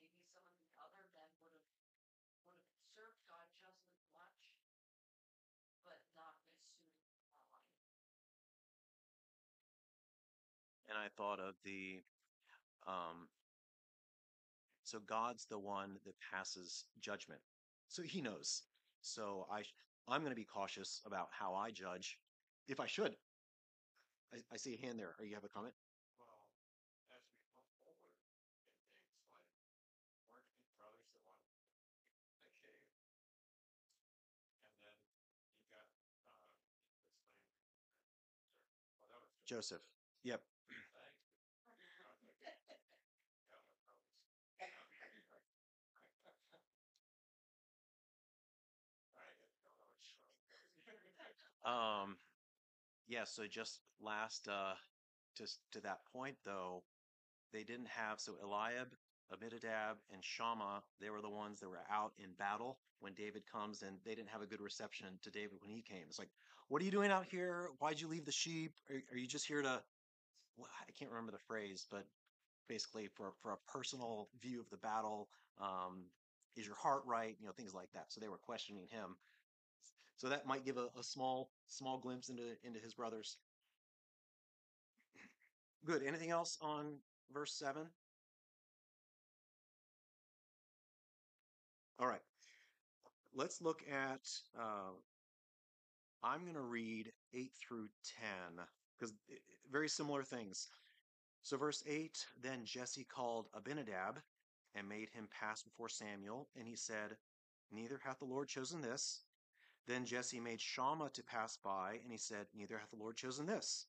maybe 0.00 0.16
some 0.32 0.48
of 0.48 0.56
the 0.56 0.72
other 0.80 1.04
men 1.12 1.28
would 1.44 1.52
have 1.60 1.68
would 2.48 2.56
have 2.56 2.72
served 2.96 3.20
God 3.28 3.44
just 3.60 3.84
as 3.84 4.00
much, 4.16 4.56
but 5.84 6.00
not 6.16 6.40
as 6.40 6.48
soon 6.72 6.88
as 7.20 7.36
life. 7.52 7.76
And 10.88 10.89
I 11.00 11.08
thought 11.16 11.40
of 11.40 11.54
the 11.64 12.00
um. 12.86 13.28
So 14.84 14.98
God's 15.06 15.46
the 15.46 15.58
one 15.58 15.96
that 16.04 16.14
passes 16.32 16.84
judgment. 17.00 17.40
So 17.88 18.02
He 18.02 18.20
knows. 18.20 18.62
So 19.02 19.46
I 19.50 19.62
I'm 20.08 20.20
going 20.20 20.32
to 20.32 20.36
be 20.36 20.44
cautious 20.44 21.00
about 21.06 21.28
how 21.30 21.54
I 21.54 21.70
judge, 21.70 22.18
if 22.68 22.80
I 22.80 22.86
should. 22.86 23.14
I, 24.34 24.38
I 24.52 24.56
see 24.56 24.74
a 24.74 24.86
hand 24.86 24.98
there. 24.98 25.14
Or 25.18 25.24
you 25.24 25.34
have 25.34 25.44
a 25.44 25.48
comment? 25.48 25.74
Well, 26.18 26.26
as 27.14 27.22
we 27.30 27.38
move 27.54 27.70
forward 27.78 28.10
in 28.10 28.18
things 28.26 28.50
like 29.30 29.46
weren't 30.34 30.50
his 30.58 30.70
brothers 30.78 31.06
the 31.14 31.22
one 31.22 31.38
in 31.38 31.46
the 31.46 31.54
cave? 31.62 32.54
And 32.54 32.62
then 32.66 32.74
he 35.62 35.70
got 35.70 35.86
uh 35.86 36.10
this 36.26 36.34
thing. 36.34 36.50
Well, 38.98 39.08
that 39.10 39.22
was 39.22 39.38
Joseph. 39.46 39.82
Yep. 40.24 40.42
Thanks. 40.70 40.86
Yeah, 44.58 44.66
no 44.74 44.82
problem. 44.90 45.14
Um, 51.70 52.16
yeah, 53.06 53.24
so 53.24 53.44
just 53.46 53.80
last 54.00 54.48
uh 54.48 54.74
just 55.36 55.60
to 55.72 55.80
that 55.82 56.00
point 56.12 56.36
though, 56.44 56.82
they 57.52 57.62
didn't 57.62 57.88
have 57.88 58.20
so 58.20 58.32
Eliab, 58.42 58.88
Abinadab, 59.32 59.98
and 60.12 60.24
Shammah, 60.24 60.82
they 61.00 61.10
were 61.10 61.22
the 61.22 61.30
ones 61.30 61.60
that 61.60 61.68
were 61.68 61.84
out 61.90 62.12
in 62.18 62.30
battle 62.38 62.78
when 62.98 63.14
David 63.14 63.44
comes 63.50 63.82
and 63.82 63.96
they 64.04 64.14
didn't 64.14 64.30
have 64.30 64.42
a 64.42 64.46
good 64.46 64.60
reception 64.60 65.18
to 65.22 65.30
David 65.30 65.58
when 65.60 65.70
he 65.70 65.82
came. 65.82 66.04
It's 66.08 66.18
like, 66.18 66.30
what 66.68 66.82
are 66.82 66.84
you 66.84 66.90
doing 66.90 67.10
out 67.10 67.26
here? 67.26 67.68
Why'd 67.78 68.00
you 68.00 68.08
leave 68.08 68.24
the 68.24 68.32
sheep? 68.32 68.72
Are, 68.90 69.02
are 69.12 69.18
you 69.18 69.26
just 69.26 69.46
here 69.46 69.62
to 69.62 69.82
well, 70.56 70.68
I 70.88 70.92
can't 70.98 71.10
remember 71.10 71.32
the 71.32 71.38
phrase, 71.38 71.86
but 71.90 72.06
basically 72.68 73.08
for 73.14 73.32
for 73.42 73.52
a 73.52 73.72
personal 73.72 74.28
view 74.40 74.60
of 74.60 74.70
the 74.70 74.76
battle, 74.76 75.28
um, 75.60 76.04
is 76.56 76.66
your 76.66 76.76
heart 76.76 77.02
right? 77.06 77.36
You 77.40 77.46
know, 77.46 77.52
things 77.52 77.74
like 77.74 77.90
that. 77.94 78.06
So 78.12 78.20
they 78.20 78.28
were 78.28 78.38
questioning 78.38 78.86
him. 78.90 79.16
So 80.20 80.28
that 80.28 80.46
might 80.46 80.66
give 80.66 80.76
a, 80.76 80.88
a 80.98 81.02
small 81.02 81.48
small 81.66 81.96
glimpse 81.96 82.28
into 82.28 82.42
into 82.62 82.78
his 82.78 82.92
brothers. 82.92 83.38
Good. 85.86 86.02
Anything 86.02 86.30
else 86.30 86.58
on 86.60 86.98
verse 87.32 87.54
seven? 87.54 87.86
All 91.98 92.06
right. 92.06 92.20
Let's 93.34 93.62
look 93.62 93.82
at. 93.90 94.28
Uh, 94.58 94.92
I'm 96.22 96.42
going 96.42 96.52
to 96.52 96.60
read 96.60 97.10
eight 97.32 97.52
through 97.66 97.88
ten 98.18 98.62
because 98.98 99.14
very 99.72 99.88
similar 99.88 100.22
things. 100.22 100.68
So, 101.40 101.56
verse 101.56 101.82
8 101.88 102.26
Then 102.42 102.66
Jesse 102.66 103.04
called 103.04 103.48
Abinadab 103.54 104.20
and 104.74 104.86
made 104.86 105.08
him 105.14 105.28
pass 105.30 105.62
before 105.62 105.88
Samuel, 105.88 106.50
and 106.58 106.68
he 106.68 106.76
said, 106.76 107.16
Neither 107.72 107.98
hath 108.04 108.18
the 108.18 108.26
Lord 108.26 108.48
chosen 108.48 108.82
this. 108.82 109.22
Then 109.90 110.06
Jesse 110.06 110.38
made 110.38 110.60
Shammah 110.60 111.10
to 111.14 111.22
pass 111.24 111.56
by, 111.56 111.98
and 112.04 112.12
he 112.12 112.16
said, 112.16 112.46
Neither 112.54 112.78
hath 112.78 112.90
the 112.90 112.96
Lord 112.96 113.16
chosen 113.16 113.44
this. 113.44 113.86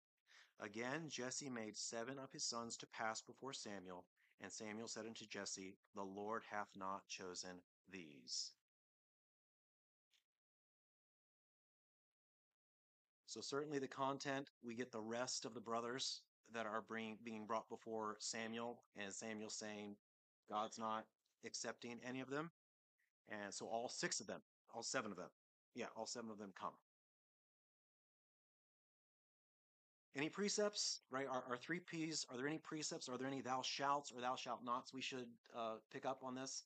Again, 0.59 1.09
Jesse 1.09 1.47
made 1.47 1.77
seven 1.77 2.17
of 2.17 2.31
his 2.31 2.43
sons 2.43 2.75
to 2.77 2.87
pass 2.87 3.21
before 3.21 3.53
Samuel, 3.53 4.05
and 4.41 4.51
Samuel 4.51 4.87
said 4.87 5.05
unto 5.05 5.27
Jesse, 5.27 5.77
The 5.93 6.01
Lord 6.01 6.41
hath 6.49 6.69
not 6.75 7.07
chosen 7.07 7.61
these. 7.87 8.49
So, 13.27 13.39
certainly 13.39 13.77
the 13.77 13.87
content, 13.87 14.49
we 14.63 14.73
get 14.73 14.91
the 14.91 14.99
rest 14.99 15.45
of 15.45 15.53
the 15.53 15.61
brothers 15.61 16.21
that 16.51 16.65
are 16.65 16.81
bring, 16.81 17.19
being 17.23 17.45
brought 17.45 17.69
before 17.69 18.15
Samuel, 18.17 18.81
and 18.97 19.13
Samuel 19.13 19.51
saying, 19.51 19.95
God's 20.49 20.79
not 20.79 21.05
accepting 21.45 21.99
any 22.03 22.21
of 22.21 22.31
them. 22.31 22.49
And 23.29 23.53
so 23.53 23.67
all 23.67 23.87
six 23.87 24.19
of 24.19 24.25
them, 24.25 24.41
all 24.73 24.81
seven 24.81 25.11
of 25.11 25.17
them, 25.17 25.29
yeah, 25.75 25.85
all 25.95 26.05
seven 26.05 26.29
of 26.29 26.37
them 26.37 26.53
come. 26.59 26.73
Any 30.15 30.29
precepts, 30.29 30.99
right? 31.09 31.27
Our, 31.27 31.43
our 31.49 31.57
three 31.57 31.79
P's, 31.79 32.25
are 32.29 32.37
there 32.37 32.47
any 32.47 32.57
precepts? 32.57 33.07
Are 33.07 33.17
there 33.17 33.27
any 33.27 33.41
thou 33.41 33.61
shalt 33.61 34.11
or 34.13 34.19
thou 34.19 34.35
shalt 34.35 34.59
nots 34.65 34.93
we 34.93 35.01
should 35.01 35.27
uh, 35.57 35.75
pick 35.91 36.05
up 36.05 36.19
on 36.23 36.35
this? 36.35 36.63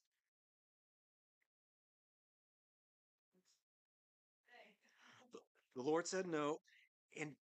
The 5.75 5.81
Lord 5.81 6.07
said 6.07 6.25
no. 6.25 6.59
And 7.19 7.35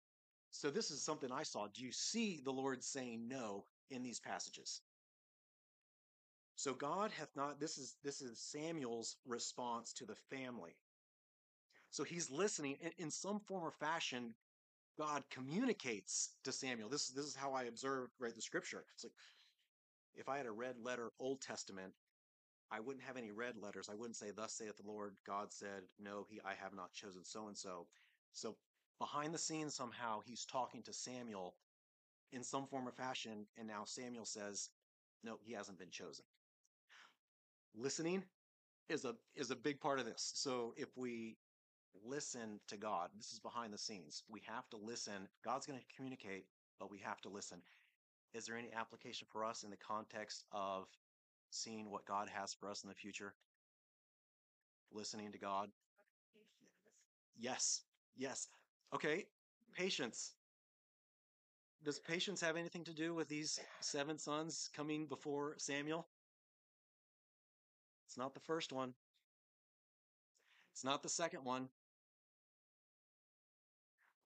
so 0.52 0.70
this 0.72 0.90
is 0.90 1.04
something 1.04 1.32
I 1.32 1.44
saw. 1.44 1.68
Do 1.68 1.84
you 1.84 1.92
see 1.92 2.42
the 2.44 2.52
Lord 2.52 2.84
saying 2.84 3.28
no 3.28 3.66
in 3.90 4.02
these 4.02 4.20
passages? 4.20 4.82
So 6.56 6.74
God 6.74 7.12
hath 7.12 7.30
not 7.36 7.60
this 7.60 7.78
is 7.78 7.96
this 8.04 8.22
is 8.22 8.40
Samuel's 8.40 9.18
response 9.26 9.94
to 9.94 10.06
the 10.06 10.16
family. 10.30 10.76
So 11.92 12.04
he's 12.04 12.32
listening 12.32 12.78
in, 12.82 12.92
in 12.98 13.12
some 13.12 13.40
form 13.40 13.64
or 13.64 13.72
fashion 13.72 14.34
God 14.98 15.24
communicates 15.30 16.32
to 16.44 16.52
Samuel. 16.52 16.90
This 16.90 17.10
this 17.10 17.26
is 17.26 17.36
how 17.36 17.54
I 17.54 17.64
observed 17.64 18.14
right 18.20 18.36
the 18.36 18.42
scripture. 18.42 18.86
It's 18.94 19.04
like 19.04 19.14
if 20.16 20.30
I 20.30 20.38
had 20.38 20.46
a 20.46 20.52
red 20.52 20.76
letter 20.84 21.12
Old 21.20 21.42
Testament, 21.42 21.94
I 22.72 22.80
wouldn't 22.80 23.04
have 23.06 23.18
any 23.18 23.32
red 23.32 23.56
letters. 23.58 23.90
I 23.90 23.96
wouldn't 23.96 24.16
say 24.16 24.32
thus 24.32 24.54
saith 24.54 24.78
the 24.78 24.88
Lord. 24.88 25.16
God 25.26 25.52
said, 25.52 25.84
"No, 26.00 26.26
he 26.30 26.40
I 26.46 26.54
have 26.54 26.74
not 26.74 26.94
chosen 26.94 27.24
so 27.24 27.48
and 27.48 27.58
so." 27.58 27.88
So 28.34 28.56
behind 29.00 29.34
the 29.34 29.40
scenes 29.40 29.74
somehow 29.74 30.22
he's 30.22 30.46
talking 30.46 30.84
to 30.84 30.94
Samuel 30.94 31.56
in 32.32 32.44
some 32.44 32.68
form 32.68 32.88
or 32.88 32.92
fashion 32.92 33.48
and 33.58 33.68
now 33.68 33.84
Samuel 33.86 34.26
says, 34.26 34.70
"No, 35.24 35.40
he 35.42 35.54
hasn't 35.54 35.80
been 35.80 35.92
chosen." 35.92 36.26
Listening 37.74 38.24
is 38.88 39.06
a 39.06 39.16
is 39.36 39.52
a 39.52 39.56
big 39.56 39.80
part 39.80 40.00
of 40.00 40.06
this. 40.06 40.32
So 40.36 40.74
if 40.78 40.96
we 40.98 41.38
listen 42.06 42.60
to 42.68 42.78
God. 42.78 43.10
This 43.16 43.32
is 43.32 43.40
behind 43.40 43.74
the 43.74 43.78
scenes. 43.78 44.24
We 44.30 44.42
have 44.48 44.70
to 44.70 44.78
listen. 44.78 45.28
God's 45.44 45.66
going 45.66 45.80
to 45.80 45.96
communicate, 45.96 46.46
but 46.80 46.92
we 46.92 47.00
have 47.00 47.22
to 47.22 47.30
listen. 47.30 47.62
Is 48.34 48.46
there 48.46 48.58
any 48.58 48.72
application 48.74 49.28
for 49.32 49.44
us 49.44 49.64
in 49.64 49.70
the 49.70 49.78
context 49.78 50.44
of 50.52 50.88
seeing 51.50 51.92
what 51.92 52.06
God 52.06 52.30
has 52.30 52.54
for 52.54 52.70
us 52.70 52.84
in 52.84 52.90
the 52.90 52.96
future? 52.96 53.34
Listening 54.92 55.32
to 55.32 55.38
God? 55.38 55.70
Yes. 57.38 57.82
Yes. 58.18 58.48
Okay. 58.94 59.26
Patience. 59.74 60.34
Does 61.84 62.00
patience 62.00 62.40
have 62.42 62.58
anything 62.58 62.84
to 62.84 62.94
do 62.94 63.14
with 63.14 63.28
these 63.28 63.60
seven 63.80 64.18
sons 64.18 64.70
coming 64.76 65.08
before 65.08 65.56
Samuel? 65.58 66.08
It's 68.06 68.18
not 68.18 68.34
the 68.34 68.40
first 68.42 68.72
one. 68.72 68.94
It's 70.74 70.84
not 70.84 71.02
the 71.02 71.10
second 71.10 71.44
one. 71.44 71.70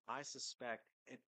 I 0.08 0.22
suspect 0.22 0.84
it, 1.06 1.20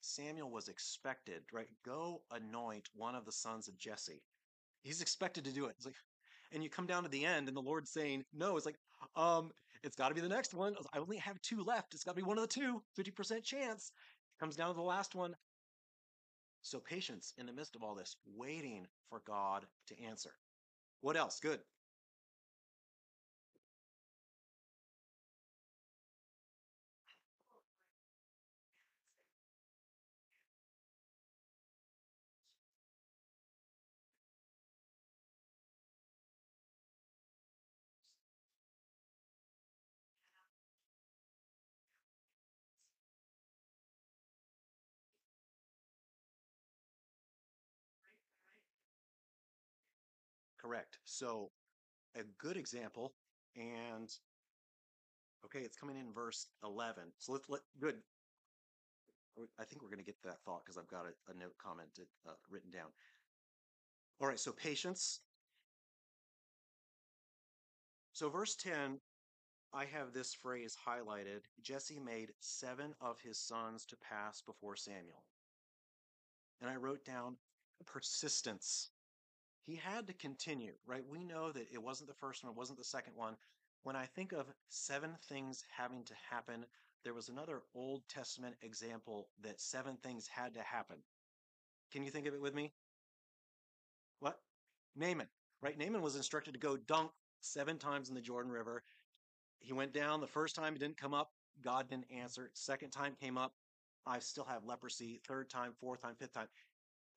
Samuel 0.00 0.50
was 0.50 0.68
expected, 0.68 1.42
right? 1.52 1.68
Go 1.84 2.22
anoint 2.30 2.88
one 2.94 3.14
of 3.14 3.24
the 3.24 3.32
sons 3.32 3.68
of 3.68 3.78
Jesse. 3.78 4.22
He's 4.82 5.00
expected 5.00 5.44
to 5.44 5.52
do 5.52 5.66
it. 5.66 5.74
It's 5.76 5.86
like, 5.86 5.96
and 6.52 6.62
you 6.62 6.70
come 6.70 6.86
down 6.86 7.02
to 7.02 7.08
the 7.08 7.24
end, 7.24 7.48
and 7.48 7.56
the 7.56 7.62
Lord's 7.62 7.90
saying, 7.90 8.24
"No." 8.32 8.56
It's 8.56 8.66
like, 8.66 8.78
um, 9.16 9.50
it's 9.82 9.96
got 9.96 10.08
to 10.08 10.14
be 10.14 10.20
the 10.20 10.28
next 10.28 10.54
one. 10.54 10.76
I 10.92 10.98
only 10.98 11.16
have 11.16 11.40
two 11.40 11.62
left. 11.64 11.94
It's 11.94 12.04
got 12.04 12.12
to 12.12 12.22
be 12.22 12.22
one 12.22 12.38
of 12.38 12.42
the 12.42 12.48
two. 12.48 12.82
Fifty 12.94 13.10
percent 13.10 13.44
chance. 13.44 13.92
Comes 14.38 14.56
down 14.56 14.68
to 14.68 14.74
the 14.74 14.82
last 14.82 15.14
one. 15.14 15.34
So 16.62 16.80
patience 16.80 17.34
in 17.38 17.46
the 17.46 17.52
midst 17.52 17.76
of 17.76 17.82
all 17.82 17.94
this, 17.94 18.16
waiting 18.36 18.86
for 19.10 19.22
God 19.26 19.66
to 19.88 20.02
answer. 20.02 20.30
What 21.00 21.16
else? 21.16 21.40
Good. 21.40 21.60
Correct. 50.64 50.98
So 51.04 51.50
a 52.16 52.22
good 52.38 52.56
example, 52.56 53.12
and 53.54 54.08
okay, 55.44 55.58
it's 55.58 55.76
coming 55.76 55.96
in 55.98 56.10
verse 56.10 56.46
11. 56.64 57.02
So 57.18 57.32
let's 57.32 57.50
let 57.50 57.60
good. 57.78 57.96
I 59.60 59.64
think 59.64 59.82
we're 59.82 59.90
going 59.90 59.98
to 59.98 60.04
get 60.04 60.16
to 60.22 60.28
that 60.28 60.40
thought 60.46 60.64
because 60.64 60.78
I've 60.78 60.88
got 60.88 61.04
a, 61.04 61.32
a 61.32 61.34
note 61.38 61.54
comment 61.62 61.90
uh, 62.26 62.30
written 62.48 62.70
down. 62.70 62.86
All 64.22 64.28
right, 64.28 64.40
so 64.40 64.52
patience. 64.52 65.20
So 68.14 68.30
verse 68.30 68.54
10, 68.54 69.00
I 69.74 69.84
have 69.84 70.14
this 70.14 70.32
phrase 70.32 70.78
highlighted. 70.88 71.42
Jesse 71.62 72.00
made 72.00 72.30
seven 72.40 72.94
of 73.02 73.20
his 73.20 73.38
sons 73.38 73.84
to 73.86 73.96
pass 73.96 74.40
before 74.40 74.76
Samuel. 74.76 75.24
And 76.62 76.70
I 76.70 76.76
wrote 76.76 77.04
down 77.04 77.36
persistence 77.84 78.88
he 79.66 79.76
had 79.76 80.06
to 80.06 80.12
continue, 80.12 80.72
right? 80.86 81.04
We 81.08 81.24
know 81.24 81.52
that 81.52 81.72
it 81.72 81.82
wasn't 81.82 82.08
the 82.08 82.14
first 82.14 82.44
one, 82.44 82.52
it 82.52 82.58
wasn't 82.58 82.78
the 82.78 82.84
second 82.84 83.14
one. 83.16 83.36
When 83.82 83.96
I 83.96 84.06
think 84.06 84.32
of 84.32 84.46
seven 84.68 85.10
things 85.28 85.64
having 85.76 86.04
to 86.04 86.14
happen, 86.30 86.64
there 87.04 87.14
was 87.14 87.28
another 87.28 87.62
Old 87.74 88.02
Testament 88.08 88.56
example 88.62 89.28
that 89.42 89.60
seven 89.60 89.96
things 90.02 90.26
had 90.26 90.54
to 90.54 90.62
happen. 90.62 90.96
Can 91.92 92.02
you 92.02 92.10
think 92.10 92.26
of 92.26 92.34
it 92.34 92.40
with 92.40 92.54
me? 92.54 92.72
What? 94.20 94.38
Naaman, 94.96 95.28
right? 95.60 95.78
Naaman 95.78 96.02
was 96.02 96.16
instructed 96.16 96.54
to 96.54 96.60
go 96.60 96.76
dunk 96.76 97.10
seven 97.40 97.78
times 97.78 98.08
in 98.08 98.14
the 98.14 98.20
Jordan 98.20 98.50
River. 98.50 98.82
He 99.60 99.72
went 99.72 99.92
down. 99.92 100.20
The 100.20 100.26
first 100.26 100.54
time 100.56 100.74
it 100.74 100.78
didn't 100.78 100.96
come 100.96 101.14
up. 101.14 101.30
God 101.62 101.88
didn't 101.88 102.10
answer. 102.10 102.50
Second 102.54 102.90
time 102.90 103.14
came 103.20 103.38
up. 103.38 103.52
I 104.06 104.18
still 104.18 104.44
have 104.44 104.64
leprosy. 104.64 105.20
Third 105.26 105.48
time, 105.48 105.72
fourth 105.80 106.02
time, 106.02 106.14
fifth 106.18 106.32
time. 106.32 106.48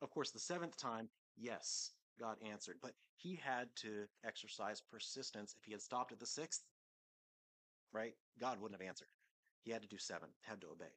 Of 0.01 0.09
course, 0.09 0.31
the 0.31 0.39
seventh 0.39 0.77
time, 0.77 1.09
yes, 1.37 1.91
God 2.19 2.37
answered. 2.45 2.77
But 2.81 2.93
he 3.15 3.35
had 3.35 3.67
to 3.77 4.05
exercise 4.25 4.81
persistence. 4.81 5.55
If 5.57 5.65
he 5.65 5.71
had 5.71 5.81
stopped 5.81 6.11
at 6.11 6.19
the 6.19 6.25
sixth, 6.25 6.61
right, 7.91 8.13
God 8.39 8.59
wouldn't 8.59 8.79
have 8.79 8.87
answered. 8.87 9.07
He 9.63 9.71
had 9.71 9.81
to 9.81 9.87
do 9.87 9.97
seven, 9.97 10.29
had 10.41 10.61
to 10.61 10.67
obey. 10.67 10.93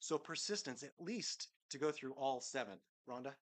So 0.00 0.18
persistence, 0.18 0.82
at 0.82 0.92
least 1.00 1.48
to 1.70 1.78
go 1.78 1.90
through 1.90 2.12
all 2.12 2.40
seven. 2.40 2.78
Rhonda? 3.08 3.32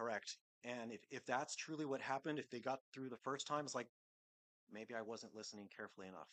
Correct. 0.00 0.38
And 0.64 0.92
if, 0.92 1.00
if 1.10 1.26
that's 1.26 1.54
truly 1.54 1.84
what 1.84 2.00
happened, 2.00 2.38
if 2.38 2.48
they 2.48 2.58
got 2.58 2.80
through 2.94 3.10
the 3.10 3.18
first 3.18 3.46
time, 3.46 3.66
it's 3.66 3.74
like, 3.74 3.88
maybe 4.72 4.94
I 4.94 5.02
wasn't 5.02 5.34
listening 5.34 5.68
carefully 5.76 6.08
enough. 6.08 6.28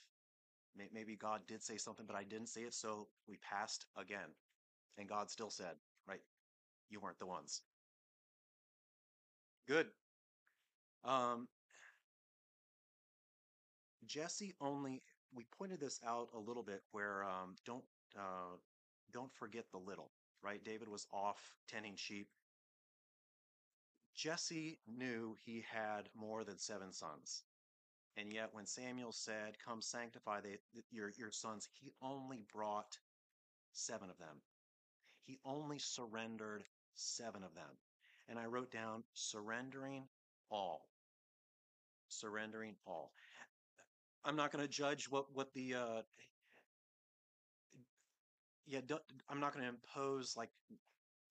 Maybe 0.93 1.17
God 1.17 1.41
did 1.47 1.61
say 1.61 1.75
something, 1.77 2.05
but 2.05 2.15
I 2.15 2.23
didn't 2.23 2.47
say 2.47 2.61
it, 2.61 2.73
so 2.73 3.09
we 3.27 3.37
passed 3.37 3.87
again. 3.97 4.29
And 4.97 5.09
God 5.09 5.29
still 5.29 5.49
said, 5.49 5.75
right, 6.07 6.21
you 6.89 7.01
weren't 7.01 7.19
the 7.19 7.25
ones. 7.25 7.61
Good. 9.67 9.87
Um, 11.03 11.47
Jesse 14.05 14.53
only, 14.61 15.01
we 15.33 15.45
pointed 15.57 15.81
this 15.81 15.99
out 16.07 16.29
a 16.33 16.39
little 16.39 16.63
bit 16.63 16.83
where 16.91 17.25
um, 17.25 17.55
don't 17.65 17.83
uh, 18.17 18.55
don't 19.13 19.33
forget 19.33 19.65
the 19.71 19.77
little, 19.77 20.11
right? 20.41 20.63
David 20.63 20.87
was 20.87 21.07
off 21.11 21.55
tending 21.67 21.95
sheep. 21.95 22.27
Jesse 24.17 24.79
knew 24.87 25.37
he 25.45 25.63
had 25.71 26.09
more 26.15 26.43
than 26.43 26.57
seven 26.57 26.91
sons. 26.91 27.43
And 28.17 28.33
yet 28.33 28.49
when 28.51 28.65
Samuel 28.65 29.11
said, 29.11 29.57
"Come 29.63 29.79
sanctify 29.79 30.41
the, 30.41 30.57
your 30.89 31.11
your 31.17 31.31
sons," 31.31 31.69
he 31.71 31.93
only 32.01 32.43
brought 32.51 32.97
seven 33.73 34.09
of 34.09 34.17
them. 34.17 34.41
He 35.23 35.39
only 35.45 35.77
surrendered 35.77 36.63
seven 36.95 37.43
of 37.43 37.53
them. 37.53 37.77
And 38.27 38.39
I 38.39 38.45
wrote 38.45 38.71
down 38.71 39.03
surrendering 39.13 40.07
all. 40.49 40.89
Surrendering 42.09 42.75
all. 42.87 43.13
I'm 44.25 44.35
not 44.35 44.51
going 44.51 44.63
to 44.63 44.67
judge 44.67 45.09
what 45.09 45.31
what 45.33 45.53
the 45.53 45.75
uh 45.75 46.01
yeah, 48.65 48.81
I'm 49.29 49.39
not 49.39 49.53
going 49.53 49.63
to 49.63 49.69
impose 49.69 50.35
like 50.35 50.49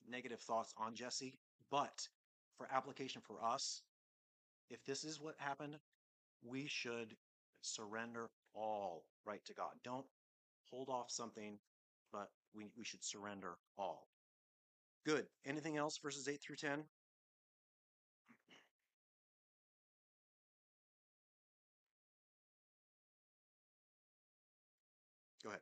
negative 0.08 0.40
thoughts 0.40 0.72
on 0.78 0.94
Jesse, 0.94 1.34
but 1.70 2.08
for 2.56 2.68
application 2.72 3.22
for 3.22 3.42
us, 3.44 3.82
if 4.70 4.84
this 4.84 5.04
is 5.04 5.20
what 5.20 5.34
happened, 5.38 5.76
we 6.44 6.66
should 6.66 7.16
surrender 7.62 8.30
all 8.54 9.04
right 9.26 9.44
to 9.46 9.54
God. 9.54 9.72
Don't 9.84 10.06
hold 10.70 10.88
off 10.88 11.10
something, 11.10 11.58
but 12.12 12.30
we, 12.54 12.70
we 12.76 12.84
should 12.84 13.04
surrender 13.04 13.56
all. 13.78 14.08
Good. 15.06 15.26
Anything 15.46 15.76
else, 15.78 15.98
verses 15.98 16.28
8 16.28 16.40
through 16.42 16.56
10? 16.56 16.84
Go 25.42 25.50
ahead. 25.50 25.60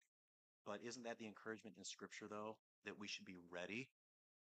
but 0.66 0.80
isn't 0.84 1.04
that 1.04 1.18
the 1.18 1.26
encouragement 1.26 1.76
in 1.78 1.84
Scripture, 1.84 2.26
though, 2.28 2.56
that 2.84 2.98
we 2.98 3.08
should 3.08 3.24
be 3.24 3.38
ready? 3.50 3.88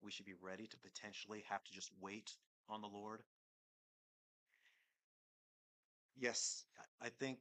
We 0.03 0.11
should 0.11 0.27
be 0.27 0.35
ready 0.41 0.67
to 0.67 0.77
potentially 0.79 1.45
have 1.49 1.65
to 1.65 1.73
just 1.73 1.91
wait 2.01 2.33
on 2.69 2.81
the 2.81 2.89
Lord. 2.89 3.23
Yes, 6.19 6.65
I 7.01 7.09
think 7.09 7.39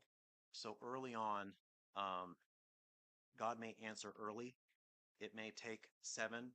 so. 0.52 0.78
Early 0.84 1.16
on, 1.16 1.54
um, 1.96 2.36
God 3.38 3.60
may 3.60 3.76
answer 3.86 4.14
early. 4.20 4.56
It 5.20 5.34
may 5.36 5.52
take 5.56 5.88
seven, 6.02 6.52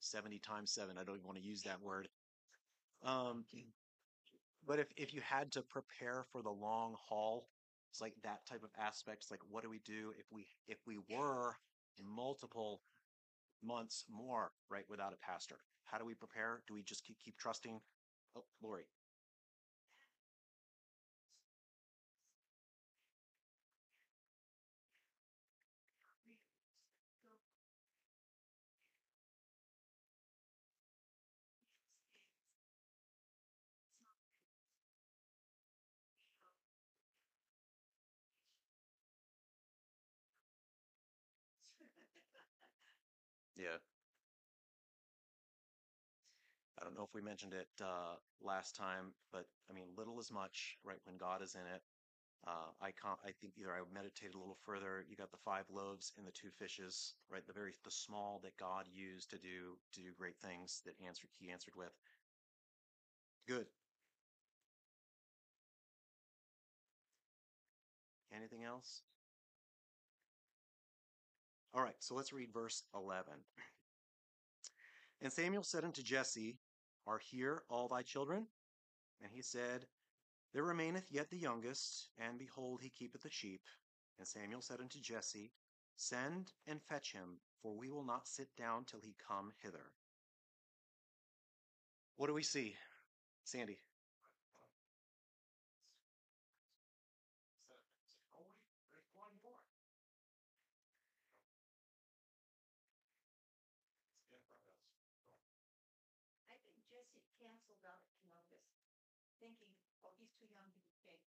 70 0.00 0.38
times 0.38 0.70
seven. 0.70 0.96
I 0.98 1.04
don't 1.04 1.16
even 1.16 1.26
want 1.26 1.38
to 1.38 1.44
use 1.44 1.62
that 1.62 1.82
word. 1.82 2.08
Um, 3.04 3.44
but 4.68 4.78
if, 4.78 4.88
if 4.96 5.14
you 5.14 5.22
had 5.22 5.50
to 5.52 5.62
prepare 5.62 6.26
for 6.30 6.42
the 6.42 6.50
long 6.50 6.94
haul, 7.08 7.48
it's 7.90 8.02
like 8.02 8.14
that 8.22 8.44
type 8.46 8.62
of 8.62 8.70
aspect. 8.78 9.22
It's 9.22 9.30
like, 9.30 9.40
what 9.48 9.62
do 9.62 9.70
we 9.70 9.80
do 9.84 10.12
if 10.18 10.26
we 10.30 10.46
if 10.68 10.76
we 10.86 10.98
were 11.08 11.56
multiple 12.00 12.82
months 13.64 14.04
more 14.10 14.52
right 14.70 14.84
without 14.88 15.14
a 15.14 15.26
pastor? 15.26 15.56
How 15.86 15.96
do 15.96 16.04
we 16.04 16.14
prepare? 16.14 16.60
Do 16.68 16.74
we 16.74 16.82
just 16.82 17.02
keep 17.02 17.16
keep 17.24 17.38
trusting? 17.38 17.80
Oh, 18.36 18.44
Lori. 18.62 18.84
Yeah. 43.58 43.78
I 46.80 46.84
don't 46.84 46.94
know 46.94 47.02
if 47.02 47.12
we 47.12 47.20
mentioned 47.20 47.54
it 47.54 47.68
uh, 47.82 48.14
last 48.40 48.76
time, 48.76 49.12
but 49.32 49.46
I 49.68 49.74
mean, 49.74 49.86
little 49.96 50.20
is 50.20 50.30
much, 50.30 50.78
right? 50.84 50.98
When 51.04 51.18
God 51.18 51.42
is 51.42 51.56
in 51.56 51.66
it. 51.74 51.82
Uh, 52.46 52.70
I 52.80 52.92
can't, 52.92 53.18
I 53.26 53.32
think 53.40 53.54
either 53.58 53.72
I 53.72 53.82
meditated 53.92 54.36
a 54.36 54.38
little 54.38 54.58
further. 54.64 55.04
You 55.10 55.16
got 55.16 55.32
the 55.32 55.42
five 55.44 55.64
loaves 55.74 56.12
and 56.16 56.24
the 56.24 56.30
two 56.30 56.50
fishes, 56.56 57.14
right? 57.28 57.44
The 57.44 57.52
very, 57.52 57.72
the 57.84 57.90
small 57.90 58.40
that 58.44 58.56
God 58.56 58.86
used 58.94 59.30
to 59.30 59.38
do, 59.38 59.76
to 59.94 60.00
do 60.00 60.10
great 60.16 60.38
things 60.38 60.80
that 60.86 60.94
answered, 61.04 61.30
he 61.40 61.50
answered 61.50 61.74
with. 61.76 61.90
Good. 63.48 63.66
Anything 68.32 68.62
else? 68.62 69.02
All 71.78 71.84
right, 71.84 71.94
so 72.00 72.16
let's 72.16 72.32
read 72.32 72.52
verse 72.52 72.82
11. 72.92 73.34
And 75.22 75.32
Samuel 75.32 75.62
said 75.62 75.84
unto 75.84 76.02
Jesse, 76.02 76.58
Are 77.06 77.20
here 77.20 77.62
all 77.70 77.86
thy 77.86 78.02
children? 78.02 78.48
And 79.22 79.30
he 79.32 79.42
said, 79.42 79.86
There 80.52 80.64
remaineth 80.64 81.06
yet 81.12 81.30
the 81.30 81.38
youngest, 81.38 82.08
and 82.18 82.36
behold, 82.36 82.80
he 82.82 82.90
keepeth 82.90 83.22
the 83.22 83.30
sheep. 83.30 83.62
And 84.18 84.26
Samuel 84.26 84.60
said 84.60 84.80
unto 84.80 84.98
Jesse, 85.00 85.52
Send 85.96 86.50
and 86.66 86.82
fetch 86.82 87.12
him, 87.12 87.38
for 87.62 87.76
we 87.76 87.90
will 87.90 88.04
not 88.04 88.26
sit 88.26 88.48
down 88.56 88.84
till 88.84 89.00
he 89.00 89.14
come 89.28 89.52
hither. 89.62 89.92
What 92.16 92.26
do 92.26 92.34
we 92.34 92.42
see, 92.42 92.74
Sandy? 93.44 93.78
So, 97.68 97.74
oh, 98.34 98.42
wait, 98.42 98.58
there's 98.90 99.10
one 99.14 99.30
more. 99.42 99.62
It's 104.28 104.34
in 104.34 104.42
front 104.46 104.62
of 104.62 104.74
us. 104.74 104.80
I 106.50 106.56
think 106.66 106.78
Jesse 106.88 107.22
canceled 107.38 107.82
out 107.86 108.02
Columbus, 108.20 108.66
thinking, 109.40 109.70
oh, 110.04 110.12
he's 110.18 110.32
too 110.38 110.48
young 110.50 110.68
to 110.74 110.80
be 110.82 110.92
king. 111.04 111.22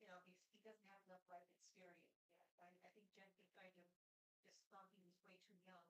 You 0.00 0.06
know, 0.10 0.18
he's, 0.26 0.38
he 0.52 0.60
doesn't 0.64 0.88
have 0.90 1.02
enough 1.08 1.24
life 1.30 1.48
experience 1.56 2.08
yet. 2.18 2.28
I, 2.60 2.68
I 2.84 2.90
think 2.94 3.08
Jesse 3.14 3.44
kind 3.54 3.74
of 3.78 3.86
just 4.44 4.60
thought 4.72 4.88
he 4.94 5.02
was 5.06 5.16
way 5.26 5.38
too 5.46 5.58
young. 5.64 5.86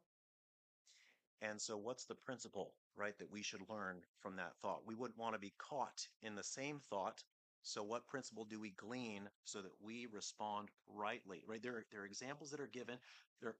And 1.40 1.60
so, 1.60 1.76
what's 1.76 2.04
the 2.04 2.14
principle, 2.14 2.74
right, 2.96 3.16
that 3.18 3.30
we 3.30 3.42
should 3.42 3.68
learn 3.68 4.02
from 4.20 4.36
that 4.36 4.56
thought? 4.62 4.86
We 4.86 4.94
wouldn't 4.94 5.18
want 5.18 5.34
to 5.34 5.38
be 5.38 5.54
caught 5.58 6.06
in 6.22 6.34
the 6.34 6.42
same 6.44 6.80
thought. 6.90 7.22
So, 7.62 7.82
what 7.82 8.06
principle 8.06 8.44
do 8.44 8.60
we 8.60 8.70
glean 8.70 9.28
so 9.44 9.62
that 9.62 9.72
we 9.80 10.06
respond 10.06 10.70
rightly, 10.86 11.44
right? 11.46 11.62
There, 11.62 11.76
are- 11.78 11.86
there 11.90 12.02
are 12.02 12.06
examples 12.06 12.50
that 12.50 12.60
are 12.60 12.66
given. 12.68 12.98
There 13.40 13.50
are 13.50 13.56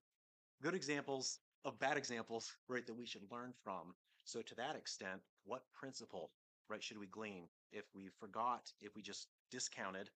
good 0.63 0.75
examples 0.75 1.41
of 1.65 1.79
bad 1.79 1.97
examples, 1.99 2.57
right, 2.69 2.87
that 2.87 2.95
we 2.95 3.07
should 3.07 3.31
learn 3.31 3.55
from. 3.65 3.95
So, 4.25 4.43
to 4.43 4.55
that 4.57 4.77
extent, 4.77 5.23
what 5.45 5.63
principle, 5.75 6.33
right, 6.69 6.83
should 6.83 6.99
we 6.99 7.07
glean? 7.07 7.49
If 7.73 7.85
we 7.95 8.09
forgot, 8.21 8.73
if 8.81 8.95
we 8.97 9.03
just 9.03 9.29
discounted, 9.51 10.11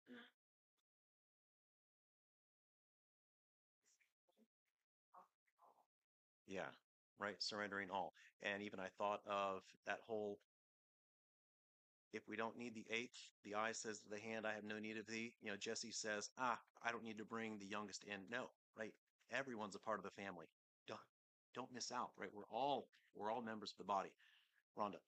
Yeah, 6.47 6.69
right. 7.21 7.35
Surrendering 7.39 7.89
all. 7.91 8.13
And 8.43 8.61
even 8.63 8.79
I 8.79 8.87
thought 8.97 9.21
of 9.27 9.61
that 9.85 9.99
whole 10.07 10.39
if 12.13 12.27
we 12.27 12.35
don't 12.35 12.57
need 12.57 12.75
the 12.75 12.85
eighth, 12.91 13.17
the 13.43 13.55
eye 13.55 13.71
says 13.71 13.99
to 13.99 14.09
the 14.09 14.19
hand, 14.19 14.45
I 14.45 14.53
have 14.53 14.65
no 14.65 14.79
need 14.79 14.97
of 14.97 15.07
thee. 15.07 15.33
You 15.41 15.51
know, 15.51 15.57
Jesse 15.57 15.91
says, 15.91 16.29
Ah, 16.37 16.59
I 16.83 16.91
don't 16.91 17.03
need 17.03 17.17
to 17.19 17.25
bring 17.25 17.57
the 17.57 17.65
youngest 17.65 18.03
in. 18.03 18.19
No, 18.29 18.49
right? 18.77 18.93
Everyone's 19.31 19.75
a 19.75 19.79
part 19.79 19.99
of 19.99 20.03
the 20.03 20.21
family. 20.21 20.47
Don't 20.87 20.99
don't 21.55 21.73
miss 21.73 21.91
out, 21.91 22.11
right? 22.17 22.29
We're 22.33 22.43
all 22.51 22.87
we're 23.15 23.31
all 23.31 23.41
members 23.41 23.71
of 23.71 23.77
the 23.77 23.83
body. 23.85 24.11
Rhonda. 24.77 24.99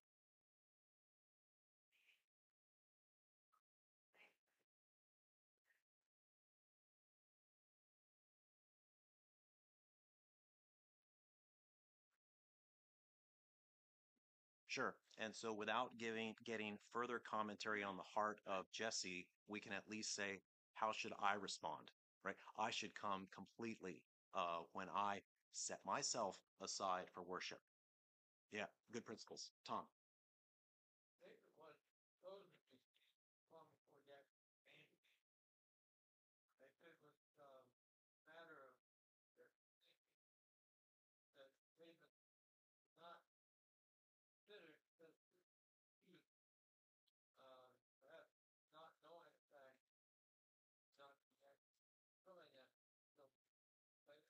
Sure. 14.74 14.96
And 15.18 15.32
so 15.32 15.52
without 15.52 15.98
giving 15.98 16.34
getting 16.44 16.78
further 16.92 17.20
commentary 17.20 17.84
on 17.84 17.96
the 17.96 18.02
heart 18.02 18.40
of 18.46 18.66
Jesse, 18.72 19.28
we 19.46 19.60
can 19.60 19.72
at 19.72 19.88
least 19.88 20.16
say, 20.16 20.40
how 20.74 20.90
should 20.92 21.12
I 21.22 21.34
respond? 21.34 21.92
Right? 22.24 22.34
I 22.58 22.70
should 22.72 22.92
come 23.00 23.28
completely 23.32 24.02
uh, 24.34 24.62
when 24.72 24.88
I 24.92 25.22
set 25.52 25.78
myself 25.86 26.38
aside 26.60 27.04
for 27.14 27.22
worship. 27.22 27.60
Yeah, 28.52 28.66
good 28.92 29.06
principles. 29.06 29.50
Tom. 29.66 29.84
David 31.20 31.40
was 31.56 31.78
chosen 32.22 32.58
to 32.70 32.78
come 33.50 33.66
before 33.74 34.02
that 34.10 34.26
man. 34.34 34.50
If 36.58 36.74
it 36.82 36.96
was 37.02 37.20
a 37.38 37.62
matter 38.26 38.58
of 38.66 38.74
their 38.82 39.14
thinking 39.38 39.74
that 41.38 41.52
David 41.78 42.10
was 42.18 42.34
not 42.98 43.20
considered 44.34 44.76
because 44.82 45.18
he, 46.06 46.18
uh, 47.42 47.68
perhaps 48.02 48.34
not 48.74 48.90
knowing 49.02 49.32
the 49.34 49.46
fact, 49.52 49.78
not 50.98 51.14
connect- 51.26 51.68
feeling 52.24 52.50
that, 52.54 52.68
so, 53.18 53.24
but, 54.06 54.20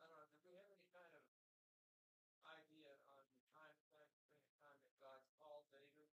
I 0.00 0.06
don't 0.08 0.16
know, 0.16 0.28
do 0.36 0.46
we 0.48 0.54
have 0.56 0.68
any 0.70 0.86
kind 0.90 1.12
of 1.14 1.24
idea 2.48 2.92
on 3.14 3.24
the 3.30 3.40
time 3.52 3.76
frame 3.90 4.10
between 4.16 4.42
the 4.46 4.56
time 4.62 4.78
that 4.82 4.94
God 5.00 5.20
called 5.38 5.66
David? 5.70 6.08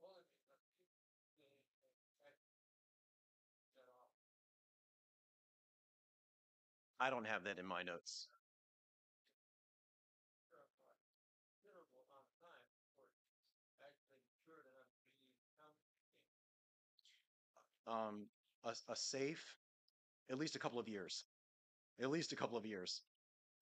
Well, 0.00 0.16
it 0.18 0.26
is, 0.32 0.48
uh, 0.48 0.56
the, 2.24 2.32
the, 2.32 2.32
that 3.76 3.88
off. 4.00 4.10
I 7.00 7.08
don't 7.08 7.26
have 7.26 7.44
that 7.44 7.58
in 7.58 7.64
my 7.66 7.82
notes. 7.82 8.28
Um, 17.86 18.26
a, 18.64 18.74
a 18.92 18.94
safe, 18.94 19.56
at 20.30 20.38
least 20.38 20.54
a 20.54 20.58
couple 20.58 20.78
of 20.78 20.88
years. 20.88 21.24
At 22.00 22.10
least 22.10 22.32
a 22.32 22.36
couple 22.36 22.56
of 22.56 22.66
years. 22.66 23.02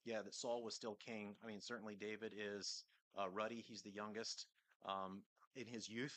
Yeah, 0.05 0.22
that 0.22 0.35
Saul 0.35 0.62
was 0.62 0.74
still 0.74 0.98
king. 1.05 1.35
I 1.42 1.46
mean, 1.46 1.61
certainly 1.61 1.96
David 1.96 2.35
is 2.37 2.85
uh, 3.18 3.29
ruddy. 3.29 3.64
He's 3.66 3.83
the 3.83 3.90
youngest 3.90 4.46
um, 4.85 5.22
in 5.57 5.66
his 5.66 5.88
youth, 5.88 6.16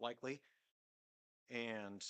likely. 0.00 0.40
And 1.50 2.02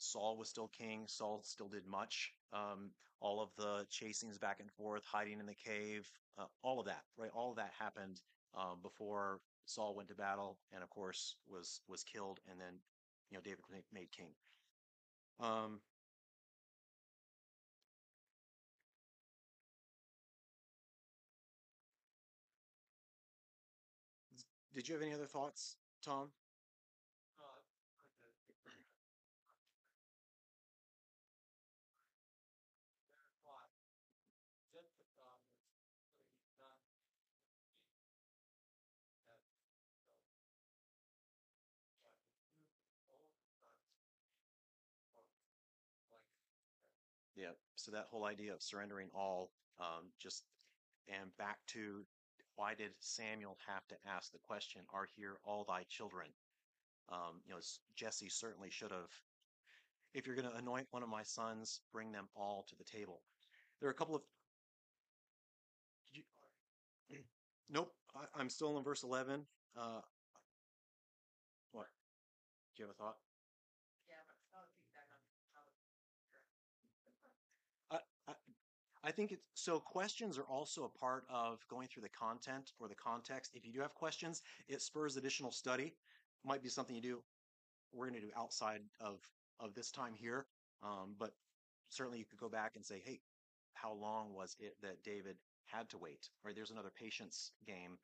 Saul 0.00 0.36
was 0.36 0.48
still 0.48 0.68
king. 0.68 1.04
Saul 1.06 1.42
still 1.44 1.68
did 1.68 1.86
much. 1.86 2.32
Um, 2.52 2.90
all 3.20 3.40
of 3.40 3.50
the 3.56 3.86
chasings 3.90 4.40
back 4.40 4.60
and 4.60 4.70
forth, 4.72 5.04
hiding 5.04 5.40
in 5.40 5.46
the 5.46 5.54
cave, 5.54 6.10
uh, 6.38 6.46
all 6.62 6.80
of 6.80 6.86
that, 6.86 7.02
right? 7.18 7.30
All 7.34 7.50
of 7.50 7.56
that 7.56 7.72
happened 7.78 8.20
um, 8.54 8.78
before 8.82 9.40
Saul 9.66 9.94
went 9.94 10.08
to 10.08 10.14
battle, 10.14 10.58
and 10.72 10.82
of 10.82 10.88
course 10.90 11.36
was 11.46 11.80
was 11.86 12.02
killed, 12.02 12.40
and 12.50 12.58
then 12.58 12.80
you 13.30 13.36
know 13.36 13.42
David 13.42 13.60
made 13.92 14.10
king. 14.10 14.32
Um, 15.38 15.80
did 24.74 24.88
you 24.88 24.94
have 24.94 25.02
any 25.02 25.12
other 25.12 25.26
thoughts, 25.26 25.76
Tom? 26.02 26.30
So 47.84 47.92
that 47.92 48.06
whole 48.10 48.24
idea 48.26 48.52
of 48.54 48.62
surrendering 48.62 49.08
all, 49.14 49.50
um, 49.78 50.10
just 50.20 50.44
and 51.08 51.34
back 51.38 51.58
to 51.68 52.04
why 52.56 52.74
did 52.74 52.92
Samuel 53.00 53.56
have 53.66 53.86
to 53.88 53.96
ask 54.06 54.32
the 54.32 54.38
question, 54.38 54.82
"Are 54.92 55.06
here 55.16 55.38
all 55.44 55.64
thy 55.64 55.84
children?" 55.84 56.28
Um, 57.08 57.40
you 57.46 57.54
know, 57.54 57.60
Jesse 57.96 58.28
certainly 58.28 58.70
should 58.70 58.90
have. 58.92 59.10
If 60.12 60.26
you're 60.26 60.36
going 60.36 60.50
to 60.50 60.56
anoint 60.56 60.88
one 60.90 61.02
of 61.02 61.08
my 61.08 61.22
sons, 61.22 61.80
bring 61.92 62.12
them 62.12 62.28
all 62.34 62.64
to 62.68 62.76
the 62.76 62.84
table. 62.84 63.22
There 63.80 63.88
are 63.88 63.92
a 63.92 63.94
couple 63.94 64.16
of. 64.16 64.22
You? 66.12 66.22
Nope. 67.72 67.94
I, 68.16 68.24
I'm 68.34 68.50
still 68.50 68.76
in 68.78 68.82
verse 68.82 69.04
11. 69.04 69.46
Uh, 69.76 70.00
what? 71.70 71.86
Do 72.74 72.82
you 72.82 72.88
have 72.88 72.90
a 72.90 72.98
thought? 72.98 73.14
Yeah, 74.08 74.18
but 74.26 74.34
I'll 74.58 74.66
be 74.74 74.82
back 74.90 75.06
on, 75.14 75.22
I'll- 75.54 75.78
I, 78.26 78.32
I, 78.32 78.34
I 79.02 79.12
think 79.12 79.32
it's 79.32 79.42
so 79.54 79.80
questions 79.80 80.38
are 80.38 80.44
also 80.44 80.84
a 80.84 80.88
part 80.98 81.24
of 81.30 81.66
going 81.68 81.88
through 81.88 82.02
the 82.02 82.10
content 82.10 82.72
or 82.80 82.88
the 82.88 82.94
context. 82.94 83.52
If 83.54 83.66
you 83.66 83.72
do 83.72 83.80
have 83.80 83.94
questions, 83.94 84.42
it 84.68 84.82
spurs 84.82 85.16
additional 85.16 85.50
study. 85.52 85.94
Might 86.44 86.62
be 86.62 86.68
something 86.68 86.94
you 86.94 87.02
do. 87.02 87.22
We're 87.92 88.08
going 88.08 88.20
to 88.20 88.26
do 88.26 88.32
outside 88.36 88.82
of 89.00 89.20
of 89.60 89.74
this 89.74 89.90
time 89.90 90.14
here, 90.14 90.46
um, 90.82 91.14
but 91.18 91.32
certainly 91.90 92.18
you 92.18 92.24
could 92.26 92.38
go 92.38 92.48
back 92.48 92.76
and 92.76 92.84
say, 92.84 93.02
"Hey, 93.04 93.20
how 93.74 93.92
long 93.92 94.34
was 94.34 94.56
it 94.60 94.76
that 94.82 95.02
David 95.04 95.36
had 95.66 95.88
to 95.90 95.98
wait?" 95.98 96.30
Right? 96.44 96.54
There's 96.54 96.70
another 96.70 96.90
patience 96.90 97.52
game 97.66 97.98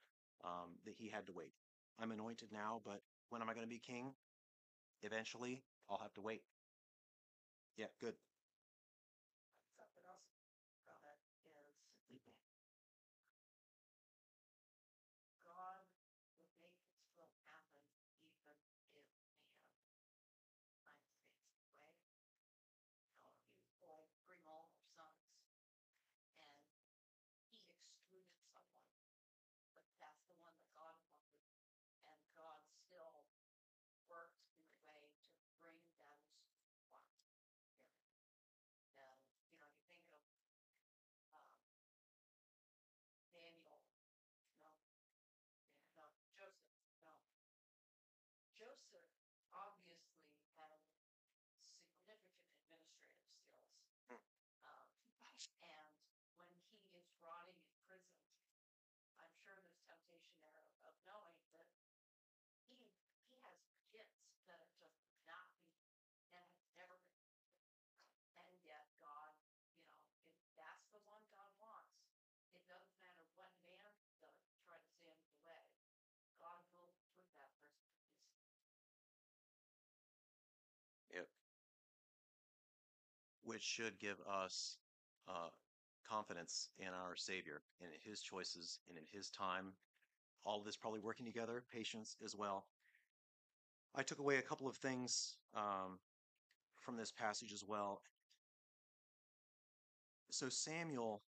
um, 0.44 0.76
that 0.84 0.94
he 0.96 1.08
had 1.08 1.26
to 1.26 1.32
wait. 1.32 1.52
I'm 1.98 2.12
anointed 2.12 2.52
now, 2.52 2.82
but 2.84 3.02
when 3.30 3.42
am 3.42 3.50
I 3.50 3.54
going 3.54 3.66
to 3.66 3.70
be 3.70 3.78
king? 3.78 4.14
Eventually, 5.02 5.62
I'll 5.88 5.98
have 5.98 6.14
to 6.14 6.20
wait. 6.22 6.42
Yeah, 7.76 7.86
good. 8.00 8.14
something 9.76 10.04
else 10.08 10.24
from 10.84 10.98
it 11.04 11.20
is 11.44 11.76
God 15.44 15.82
would 16.40 16.54
make 16.60 16.78
his 16.88 17.04
will 17.16 17.32
happen 17.48 17.82
even 18.18 18.46
if 18.48 18.60
man 18.94 19.12
finds 20.80 21.06
things 21.38 21.66
way. 21.78 21.96
You 23.14 23.22
know, 23.24 23.34
he 23.40 23.52
was 23.54 23.68
born, 23.80 24.08
bring 24.26 24.42
all 24.46 24.68
her 24.72 24.82
sons. 24.96 25.26
And 26.38 26.62
he 27.50 27.60
excluded 27.70 28.38
someone. 28.52 28.86
But 29.74 29.86
that's 30.00 30.22
the 30.28 30.36
one 30.40 30.54
that 30.56 30.70
God 30.74 30.94
wanted. 31.08 31.40
And 32.08 32.20
God 32.34 32.60
still 32.86 33.26
worked 34.08 34.40
in 34.54 34.64
a 34.64 34.76
way 34.88 35.04
to 35.42 35.48
bring 35.60 35.80
those 35.98 36.30
one. 36.90 37.06
And, 38.96 39.20
you 39.50 39.56
know, 39.58 39.68
you 39.72 39.82
think 39.88 40.04
of 40.12 40.22
um, 41.34 41.52
Daniel, 43.32 43.80
no, 44.60 44.70
no, 45.96 46.06
Joseph, 46.34 46.74
no. 47.04 47.14
Joseph 48.56 49.10
obviously 49.52 50.30
had 50.56 50.80
significant 51.62 52.50
administrative 52.62 53.26
skills. 53.36 54.22
Um, 54.64 54.88
and 55.62 55.92
when 56.38 56.52
he 56.70 56.80
is 56.96 57.06
rotting 57.22 57.58
in 57.60 57.72
prison, 57.86 58.18
I'm 59.20 59.32
sure 59.44 59.58
there's 59.62 59.80
temptation 59.86 60.36
there 60.40 60.56
of, 60.58 60.68
of 60.88 60.94
knowing 61.06 61.38
that 61.52 61.66
he, 62.68 62.92
he 63.26 63.34
has 63.44 63.58
kids 63.92 64.14
that 64.48 64.58
are 64.60 64.74
just 64.78 64.98
not 65.26 65.48
be, 65.60 65.76
and 66.32 66.48
have 66.48 66.72
never 66.76 66.96
been 67.04 67.16
and 68.36 68.54
yet 68.64 68.86
God, 69.00 69.32
you 69.78 69.86
know, 69.88 70.00
if 70.26 70.36
that's 70.56 70.86
the 70.92 71.00
one 71.06 71.22
God 71.32 71.50
wants, 71.60 71.96
it 72.54 72.62
doesn't 72.68 72.96
matter 73.00 73.24
what 73.36 73.52
man 73.64 73.92
does 74.20 74.38
try 74.64 74.76
to 74.78 74.90
stand 75.00 75.18
in 75.22 75.32
the 75.32 75.40
way. 75.46 75.64
God 76.40 76.62
will 76.76 76.94
put 77.16 77.26
that 77.36 77.52
person 77.60 77.88
in 77.90 78.02
his 78.06 78.26
Yep. 81.12 81.28
Which 83.46 83.62
should 83.62 83.98
give 84.00 84.16
us 84.28 84.76
uh, 85.28 85.50
confidence 86.08 86.68
in 86.78 86.88
our 86.88 87.14
Savior 87.16 87.62
and 87.80 87.90
in 87.92 88.10
His 88.10 88.20
choices 88.20 88.80
and 88.88 88.98
in 88.98 89.04
His 89.10 89.30
time. 89.30 89.72
All 90.44 90.58
of 90.58 90.64
this 90.64 90.76
probably 90.76 91.00
working 91.00 91.26
together, 91.26 91.62
patience 91.72 92.16
as 92.24 92.36
well. 92.36 92.66
I 93.94 94.02
took 94.02 94.18
away 94.18 94.36
a 94.36 94.42
couple 94.42 94.68
of 94.68 94.76
things 94.76 95.36
um, 95.54 95.98
from 96.80 96.96
this 96.96 97.12
passage 97.12 97.52
as 97.52 97.64
well. 97.64 98.02
So, 100.30 100.48
Samuel, 100.48 101.22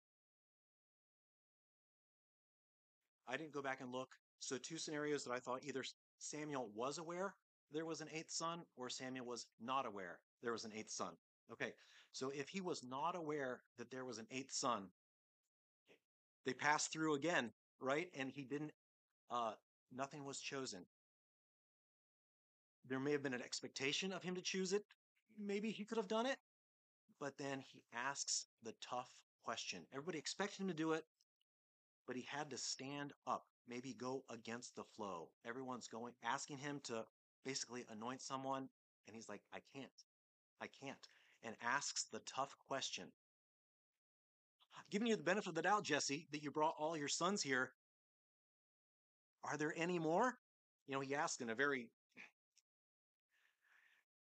I 3.27 3.37
didn't 3.37 3.51
go 3.51 3.61
back 3.61 3.81
and 3.81 3.91
look. 3.91 4.15
So, 4.39 4.57
two 4.57 4.77
scenarios 4.77 5.23
that 5.25 5.31
I 5.31 5.39
thought 5.39 5.59
either 5.63 5.83
Samuel 6.17 6.69
was 6.73 6.97
aware 6.97 7.35
there 7.71 7.85
was 7.85 7.99
an 8.01 8.07
eighth 8.13 8.31
son 8.31 8.61
or 8.77 8.89
Samuel 8.89 9.25
was 9.25 9.47
not 9.61 9.85
aware 9.85 10.19
there 10.41 10.53
was 10.53 10.65
an 10.65 10.71
eighth 10.75 10.91
son. 10.91 11.13
Okay, 11.51 11.73
so 12.15 12.31
if 12.33 12.47
he 12.47 12.61
was 12.61 12.81
not 12.81 13.13
aware 13.17 13.59
that 13.77 13.91
there 13.91 14.05
was 14.05 14.19
an 14.19 14.27
eighth 14.31 14.53
son, 14.53 14.83
they 16.45 16.53
passed 16.53 16.93
through 16.93 17.15
again, 17.15 17.51
right? 17.81 18.07
And 18.17 18.31
he 18.31 18.45
didn't, 18.45 18.71
uh, 19.29 19.51
nothing 19.93 20.23
was 20.23 20.39
chosen. 20.39 20.85
There 22.87 23.01
may 23.01 23.11
have 23.11 23.21
been 23.21 23.33
an 23.33 23.41
expectation 23.41 24.13
of 24.13 24.23
him 24.23 24.33
to 24.35 24.41
choose 24.41 24.71
it. 24.71 24.83
Maybe 25.37 25.71
he 25.71 25.83
could 25.83 25.97
have 25.97 26.07
done 26.07 26.25
it. 26.25 26.37
But 27.19 27.37
then 27.37 27.59
he 27.59 27.83
asks 27.93 28.45
the 28.63 28.73
tough 28.79 29.11
question. 29.43 29.81
Everybody 29.91 30.17
expected 30.17 30.61
him 30.61 30.69
to 30.69 30.73
do 30.73 30.93
it, 30.93 31.03
but 32.07 32.15
he 32.15 32.25
had 32.31 32.49
to 32.51 32.57
stand 32.57 33.11
up, 33.27 33.43
maybe 33.67 33.93
go 33.93 34.23
against 34.29 34.77
the 34.77 34.85
flow. 34.95 35.27
Everyone's 35.45 35.89
going, 35.89 36.13
asking 36.23 36.59
him 36.59 36.79
to 36.85 37.03
basically 37.43 37.83
anoint 37.91 38.21
someone, 38.21 38.69
and 39.05 39.17
he's 39.17 39.27
like, 39.27 39.41
I 39.53 39.59
can't. 39.75 39.89
I 40.61 40.67
can't. 40.81 41.09
And 41.45 41.55
asks 41.63 42.07
the 42.11 42.19
tough 42.25 42.53
question. 42.67 43.05
Giving 44.91 45.07
you 45.07 45.15
the 45.15 45.23
benefit 45.23 45.49
of 45.49 45.55
the 45.55 45.61
doubt, 45.61 45.83
Jesse, 45.83 46.27
that 46.31 46.43
you 46.43 46.51
brought 46.51 46.75
all 46.77 46.97
your 46.97 47.07
sons 47.07 47.41
here. 47.41 47.71
Are 49.43 49.55
there 49.55 49.73
any 49.77 49.99
more? 49.99 50.37
You 50.87 50.95
know, 50.95 51.01
he 51.01 51.15
asked 51.15 51.41
in 51.41 51.51
a 51.51 51.55
very 51.55 51.87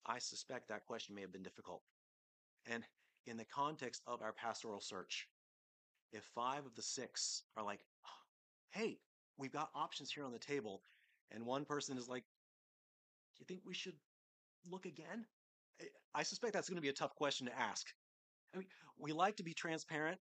I 0.09 0.18
suspect 0.18 0.68
that 0.68 0.87
question 0.87 1.14
may 1.14 1.21
have 1.21 1.33
been 1.33 1.42
difficult. 1.42 1.83
And 2.66 2.83
in 3.27 3.37
the 3.37 3.44
context 3.44 4.03
of 4.07 4.23
our 4.23 4.33
pastoral 4.33 4.81
search, 4.81 5.29
if 6.12 6.25
five 6.35 6.64
of 6.64 6.75
the 6.75 6.83
six 6.83 7.42
are 7.57 7.62
like, 7.62 7.81
hey, 8.71 8.99
we've 9.37 9.53
got 9.53 9.68
options 9.75 10.11
here 10.11 10.25
on 10.25 10.33
the 10.33 10.38
table, 10.38 10.81
and 11.31 11.44
one 11.44 11.66
person 11.66 11.99
is 11.99 12.09
like, 12.09 12.25
do 13.37 13.40
you 13.40 13.47
think 13.47 13.61
we 13.66 13.75
should 13.75 13.97
look 14.71 14.87
again? 14.87 15.27
I 16.14 16.23
suspect 16.23 16.53
that's 16.53 16.69
going 16.69 16.77
to 16.77 16.83
be 16.83 16.88
a 16.88 16.93
tough 16.93 17.14
question 17.14 17.47
to 17.47 17.59
ask. 17.59 17.87
I 18.55 18.59
mean, 18.59 18.67
we 18.99 19.12
like 19.12 19.37
to 19.37 19.43
be 19.43 19.55
transparent, 19.55 20.19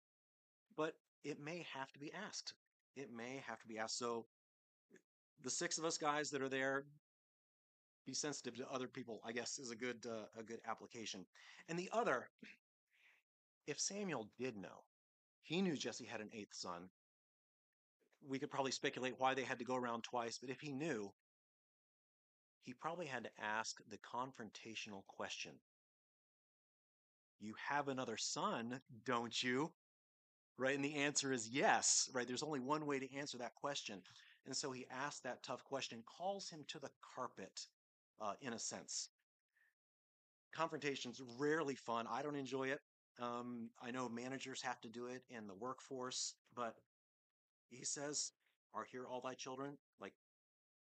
but 0.77 0.95
it 1.25 1.41
may 1.41 1.67
have 1.73 1.93
to 1.93 1.99
be 1.99 2.13
asked. 2.13 2.55
It 2.97 3.11
may 3.15 3.43
have 3.47 3.61
to 3.61 3.67
be 3.67 3.79
asked. 3.79 3.99
So, 3.99 4.27
the 5.43 5.51
six 5.51 5.79
of 5.79 5.85
us 5.85 5.99
guys 5.99 6.31
that 6.31 6.43
are 6.43 6.49
there, 6.49 6.85
be 8.07 8.15
sensitive 8.15 8.57
to 8.57 8.71
other 8.71 8.87
people, 8.87 9.21
I 9.25 9.33
guess, 9.33 9.59
is 9.59 9.71
a 9.71 9.77
good 9.77 10.07
uh, 10.09 10.27
a 10.39 10.43
good 10.43 10.61
application. 10.67 11.27
And 11.69 11.79
the 11.79 11.91
other, 11.93 12.29
if 13.67 13.81
Samuel 13.81 14.29
did 14.39 14.57
know, 14.57 14.85
he 15.43 15.61
knew 15.61 15.77
Jesse 15.77 16.05
had 16.05 16.21
an 16.21 16.31
eighth 16.33 16.55
son. 16.55 16.89
We 18.27 18.39
could 18.39 18.51
probably 18.51 18.73
speculate 18.73 19.15
why 19.19 19.35
they 19.35 19.45
had 19.45 19.59
to 19.59 19.65
go 19.65 19.77
around 19.77 20.05
twice, 20.05 20.39
but 20.39 20.51
if 20.51 20.61
he 20.61 20.73
knew, 20.73 21.13
he 22.67 22.75
probably 22.75 23.07
had 23.07 23.23
to 23.23 23.31
ask 23.41 23.79
the 23.89 23.97
confrontational 23.99 25.07
question. 25.07 25.53
You 27.39 27.55
have 27.69 27.87
another 27.87 28.17
son, 28.17 28.81
don't 29.05 29.41
you? 29.41 29.71
Right? 30.59 30.75
And 30.75 30.85
the 30.85 30.97
answer 30.97 31.33
is 31.33 31.49
yes, 31.49 32.11
right? 32.13 32.27
There's 32.27 32.43
only 32.43 32.59
one 32.59 32.85
way 32.85 32.99
to 32.99 33.15
answer 33.15 33.39
that 33.39 33.55
question. 33.55 34.03
And 34.47 34.57
so 34.57 34.73
he 34.73 34.87
asks 34.91 35.21
that 35.21 35.45
tough 35.45 35.63
question, 35.65 36.03
calls 36.19 36.49
him 36.49 36.65
to 36.69 36.81
the 36.81 36.91
carpet, 37.15 37.67
uh, 38.21 38.33
in 38.41 38.53
a 38.53 38.59
sense. 38.59 39.11
Confrontation's 40.53 41.23
rarely 41.39 41.77
fun. 41.77 42.07
I 42.11 42.23
don't 42.23 42.37
enjoy 42.37 42.69
it. 42.69 42.81
Um, 43.21 43.71
I 43.81 43.93
know 43.93 44.09
managers 44.09 44.61
have 44.63 44.81
to 44.81 44.89
do 44.89 45.07
it 45.07 45.23
in 45.31 45.47
the 45.47 45.55
workforce, 45.55 46.35
but 46.55 46.75
he 47.69 47.85
says, 47.85 48.33
Are 48.75 48.85
here 48.91 49.07
all 49.07 49.21
thy 49.21 49.35
children? 49.35 49.79
Like, 50.01 50.15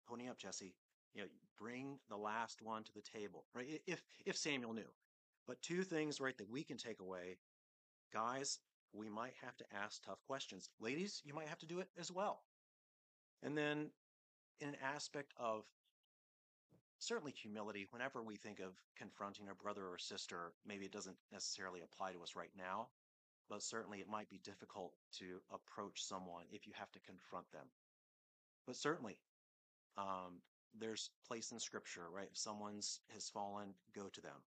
pony 0.07 0.27
up, 0.27 0.37
Jesse. 0.37 0.75
You 1.13 1.21
know, 1.21 1.27
bring 1.59 1.99
the 2.09 2.17
last 2.17 2.61
one 2.61 2.83
to 2.83 2.93
the 2.93 3.01
table, 3.01 3.45
right? 3.53 3.81
If 3.87 4.03
if 4.25 4.35
Samuel 4.37 4.73
knew. 4.73 4.91
But 5.47 5.61
two 5.61 5.83
things, 5.83 6.21
right, 6.21 6.37
that 6.37 6.49
we 6.49 6.63
can 6.63 6.77
take 6.77 6.99
away. 6.99 7.37
Guys, 8.13 8.59
we 8.93 9.09
might 9.09 9.33
have 9.43 9.57
to 9.57 9.65
ask 9.73 10.03
tough 10.03 10.21
questions. 10.27 10.69
Ladies, 10.79 11.21
you 11.25 11.33
might 11.33 11.47
have 11.47 11.59
to 11.59 11.65
do 11.65 11.79
it 11.79 11.89
as 11.99 12.11
well. 12.11 12.41
And 13.43 13.57
then 13.57 13.89
in 14.59 14.69
an 14.69 14.75
aspect 14.83 15.33
of 15.37 15.63
certainly 16.99 17.31
humility 17.31 17.87
whenever 17.89 18.21
we 18.21 18.35
think 18.35 18.59
of 18.59 18.75
confronting 18.95 19.49
a 19.49 19.55
brother 19.55 19.87
or 19.87 19.97
sister 19.97 20.53
maybe 20.67 20.85
it 20.85 20.91
doesn't 20.91 21.17
necessarily 21.31 21.81
apply 21.81 22.11
to 22.11 22.21
us 22.21 22.35
right 22.35 22.51
now 22.55 22.87
but 23.49 23.63
certainly 23.63 23.99
it 23.99 24.07
might 24.07 24.29
be 24.29 24.39
difficult 24.43 24.93
to 25.11 25.41
approach 25.51 26.03
someone 26.03 26.43
if 26.51 26.67
you 26.67 26.73
have 26.75 26.91
to 26.91 26.99
confront 26.99 27.51
them 27.51 27.65
but 28.67 28.75
certainly 28.75 29.17
um, 29.97 30.41
there's 30.79 31.09
place 31.27 31.51
in 31.51 31.59
scripture 31.59 32.05
right 32.13 32.27
if 32.31 32.37
someone's 32.37 32.99
has 33.13 33.29
fallen 33.29 33.73
go 33.95 34.07
to 34.13 34.21
them 34.21 34.37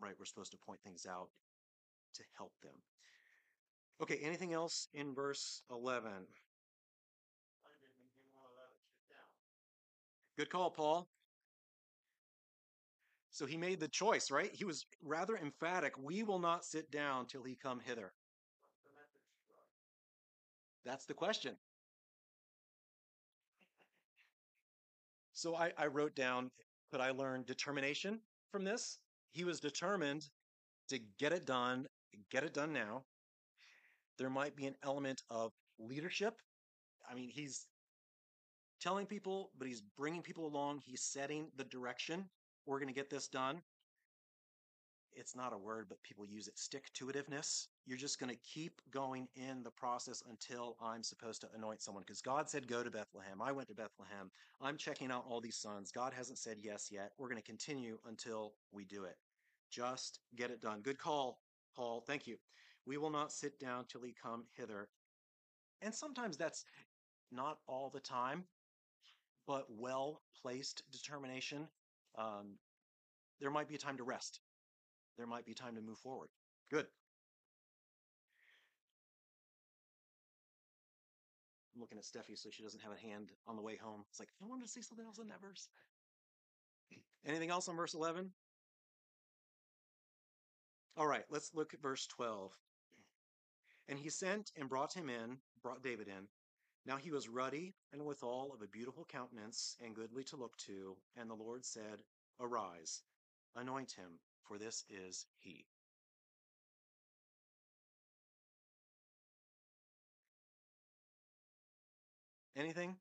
right 0.00 0.14
we're 0.18 0.24
supposed 0.24 0.52
to 0.52 0.58
point 0.58 0.80
things 0.82 1.06
out 1.08 1.28
to 2.14 2.22
help 2.36 2.52
them 2.62 2.74
okay 4.02 4.18
anything 4.22 4.52
else 4.52 4.88
in 4.94 5.14
verse 5.14 5.62
11 5.70 6.10
good 10.38 10.50
call 10.50 10.70
paul 10.70 11.08
so 13.30 13.46
he 13.46 13.56
made 13.56 13.80
the 13.80 13.88
choice, 13.88 14.30
right? 14.30 14.50
He 14.52 14.64
was 14.64 14.84
rather 15.02 15.36
emphatic. 15.36 15.96
We 15.96 16.22
will 16.22 16.40
not 16.40 16.64
sit 16.64 16.90
down 16.90 17.26
till 17.26 17.42
he 17.42 17.54
come 17.54 17.80
hither. 17.80 18.12
That's 20.84 21.06
the 21.06 21.14
question. 21.14 21.56
So 25.40 25.56
I, 25.56 25.72
I 25.78 25.86
wrote 25.86 26.14
down, 26.14 26.50
could 26.90 27.00
I 27.00 27.12
learn 27.12 27.44
determination 27.46 28.20
from 28.52 28.62
this? 28.62 28.98
He 29.32 29.42
was 29.42 29.58
determined 29.58 30.28
to 30.90 30.98
get 31.18 31.32
it 31.32 31.46
done, 31.46 31.86
get 32.30 32.44
it 32.44 32.52
done 32.52 32.74
now. 32.74 33.04
There 34.18 34.28
might 34.28 34.54
be 34.54 34.66
an 34.66 34.74
element 34.84 35.22
of 35.30 35.52
leadership. 35.78 36.34
I 37.10 37.14
mean, 37.14 37.30
he's 37.30 37.64
telling 38.82 39.06
people, 39.06 39.50
but 39.58 39.66
he's 39.66 39.82
bringing 39.96 40.20
people 40.20 40.46
along. 40.46 40.82
He's 40.84 41.00
setting 41.00 41.46
the 41.56 41.64
direction 41.64 42.28
we're 42.66 42.78
going 42.78 42.92
to 42.92 42.94
get 42.94 43.08
this 43.08 43.26
done. 43.26 43.62
It's 45.14 45.36
not 45.36 45.52
a 45.52 45.58
word, 45.58 45.86
but 45.88 46.02
people 46.02 46.24
use 46.24 46.48
it 46.48 46.58
stick 46.58 46.92
to 46.94 47.06
itiveness. 47.06 47.66
You're 47.86 47.98
just 47.98 48.18
going 48.18 48.30
to 48.30 48.38
keep 48.42 48.80
going 48.90 49.28
in 49.34 49.62
the 49.62 49.70
process 49.70 50.22
until 50.28 50.76
I'm 50.80 51.02
supposed 51.02 51.40
to 51.42 51.48
anoint 51.56 51.82
someone. 51.82 52.04
Because 52.06 52.22
God 52.22 52.48
said, 52.48 52.66
go 52.66 52.82
to 52.82 52.90
Bethlehem. 52.90 53.42
I 53.42 53.52
went 53.52 53.68
to 53.68 53.74
Bethlehem. 53.74 54.30
I'm 54.60 54.76
checking 54.76 55.10
out 55.10 55.24
all 55.28 55.40
these 55.40 55.56
sons. 55.56 55.90
God 55.90 56.12
hasn't 56.12 56.38
said 56.38 56.58
yes 56.62 56.88
yet. 56.90 57.12
We're 57.18 57.28
going 57.28 57.40
to 57.40 57.46
continue 57.46 57.98
until 58.06 58.54
we 58.72 58.84
do 58.84 59.04
it. 59.04 59.16
Just 59.70 60.20
get 60.36 60.50
it 60.50 60.60
done. 60.60 60.80
Good 60.80 60.98
call, 60.98 61.40
Paul. 61.76 62.02
Thank 62.06 62.26
you. 62.26 62.36
We 62.86 62.96
will 62.96 63.10
not 63.10 63.32
sit 63.32 63.58
down 63.58 63.84
till 63.86 64.02
he 64.02 64.14
come 64.20 64.44
hither. 64.56 64.88
And 65.82 65.94
sometimes 65.94 66.36
that's 66.36 66.64
not 67.32 67.58
all 67.66 67.90
the 67.90 68.00
time, 68.00 68.44
but 69.46 69.66
well 69.68 70.22
placed 70.42 70.82
determination 70.90 71.68
um, 72.18 72.58
there 73.40 73.50
might 73.50 73.68
be 73.68 73.74
a 73.74 73.78
time 73.78 73.96
to 73.96 74.04
rest. 74.04 74.40
There 75.20 75.26
might 75.26 75.44
be 75.44 75.52
time 75.52 75.74
to 75.74 75.82
move 75.82 75.98
forward. 75.98 76.30
Good. 76.70 76.86
I'm 81.74 81.80
looking 81.82 81.98
at 81.98 82.04
Steffi 82.04 82.38
so 82.38 82.48
she 82.50 82.62
doesn't 82.62 82.80
have 82.80 82.94
a 82.94 83.06
hand 83.06 83.32
on 83.46 83.54
the 83.54 83.60
way 83.60 83.76
home. 83.76 84.06
It's 84.08 84.18
like, 84.18 84.30
I 84.42 84.46
wanted 84.46 84.62
to 84.62 84.70
say 84.70 84.80
something 84.80 85.04
else 85.04 85.18
in 85.18 85.28
that 85.28 85.42
verse. 85.42 85.68
Anything 87.26 87.50
else 87.50 87.68
on 87.68 87.76
verse 87.76 87.92
11? 87.92 88.30
All 90.96 91.06
right, 91.06 91.24
let's 91.28 91.54
look 91.54 91.74
at 91.74 91.82
verse 91.82 92.06
12. 92.06 92.50
And 93.90 93.98
he 93.98 94.08
sent 94.08 94.52
and 94.58 94.70
brought 94.70 94.94
him 94.94 95.10
in, 95.10 95.36
brought 95.62 95.82
David 95.82 96.08
in, 96.08 96.28
now 96.86 96.96
he 96.96 97.10
was 97.10 97.28
ruddy 97.28 97.74
and 97.92 98.06
withal 98.06 98.52
of 98.54 98.62
a 98.62 98.68
beautiful 98.68 99.04
countenance 99.04 99.76
and 99.84 99.94
goodly 99.94 100.24
to 100.24 100.36
look 100.36 100.56
to. 100.66 100.96
And 101.14 101.28
the 101.28 101.34
Lord 101.34 101.66
said, 101.66 102.04
Arise, 102.40 103.02
anoint 103.54 103.92
him, 103.92 104.18
for 104.50 104.58
this 104.58 104.84
is 104.90 105.26
he. 105.38 105.64
Anything? 112.56 112.96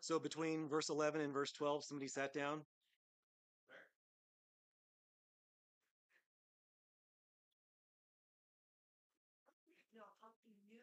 So 0.00 0.18
between 0.18 0.68
verse 0.68 0.88
11 0.88 1.20
and 1.20 1.32
verse 1.32 1.52
12, 1.52 1.84
somebody 1.84 2.08
sat 2.08 2.34
down. 2.34 2.62
No, 9.94 10.02
how 10.20 10.30
knew 10.70 10.78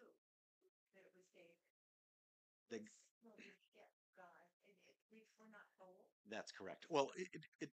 that 0.95 1.03
it 1.03 1.11
was 1.15 1.27
David. 1.35 1.59
The, 2.71 3.02
that's 6.33 6.51
correct. 6.51 6.85
Well, 6.89 7.11
it, 7.15 7.27
it, 7.33 7.41
it, 7.61 7.69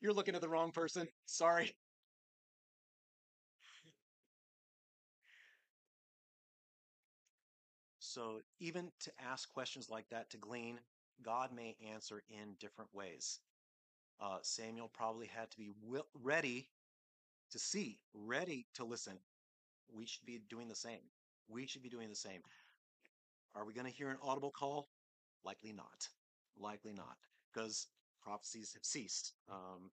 you're 0.00 0.12
looking 0.14 0.34
at 0.34 0.40
the 0.40 0.48
wrong 0.48 0.72
person. 0.72 1.08
Sorry. 1.26 1.72
So 7.98 8.40
even 8.60 8.90
to 9.00 9.12
ask 9.20 9.48
questions 9.48 9.88
like 9.90 10.08
that 10.10 10.30
to 10.30 10.38
glean, 10.38 10.80
God 11.22 11.52
may 11.52 11.76
answer 11.92 12.22
in 12.28 12.54
different 12.60 12.94
ways. 12.94 13.40
Uh, 14.20 14.38
Samuel 14.42 14.88
probably 14.88 15.26
had 15.26 15.50
to 15.52 15.58
be 15.58 15.72
wi- 15.82 16.04
ready 16.14 16.68
to 17.50 17.58
see, 17.58 17.98
ready 18.14 18.66
to 18.74 18.84
listen. 18.84 19.18
We 19.88 20.06
should 20.06 20.26
be 20.26 20.38
doing 20.50 20.68
the 20.68 20.74
same. 20.76 21.00
We 21.48 21.66
should 21.66 21.82
be 21.82 21.90
doing 21.90 22.08
the 22.08 22.16
same. 22.16 22.42
Are 23.54 23.64
we 23.64 23.74
going 23.74 23.86
to 23.86 23.92
hear 23.92 24.10
an 24.10 24.18
audible 24.22 24.50
call? 24.52 24.88
Likely 25.44 25.72
not. 25.72 26.08
Likely 26.58 26.92
not, 26.92 27.16
because 27.52 27.86
prophecies 28.22 28.72
have 28.74 28.84
ceased. 28.84 29.32
Um, 29.50 29.90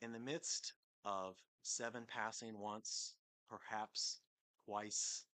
in 0.00 0.12
the 0.12 0.18
midst 0.18 0.74
of 1.04 1.36
seven 1.62 2.04
passing 2.06 2.58
once, 2.58 3.14
perhaps 3.48 4.20
twice, 4.64 5.24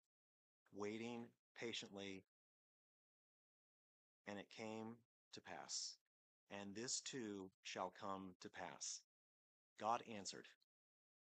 waiting 0.74 1.26
patiently, 1.58 2.24
and 4.26 4.38
it 4.38 4.46
came 4.56 4.96
to 5.32 5.40
pass. 5.40 5.96
And 6.50 6.74
this 6.74 7.00
too 7.00 7.50
shall 7.64 7.92
come 8.00 8.30
to 8.40 8.48
pass. 8.48 9.00
God 9.78 10.02
answered. 10.14 10.46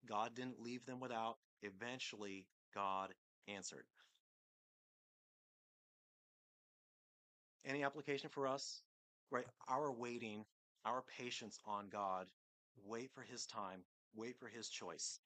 God 0.09 0.35
didn't 0.35 0.63
leave 0.63 0.85
them 0.87 1.01
without. 1.01 1.37
Eventually, 1.63 2.47
God 2.75 3.15
answered. 3.49 3.85
Any 7.65 7.85
application 7.85 8.31
for 8.31 8.47
us? 8.47 8.83
Right? 9.31 9.47
Our 9.69 9.93
waiting, 9.93 10.45
our 10.85 11.03
patience 11.19 11.59
on 11.67 11.89
God, 11.91 12.27
wait 12.85 13.11
for 13.15 13.23
His 13.23 13.47
time, 13.47 13.81
wait 14.15 14.39
for 14.39 14.49
His 14.49 14.69
choice 14.69 15.21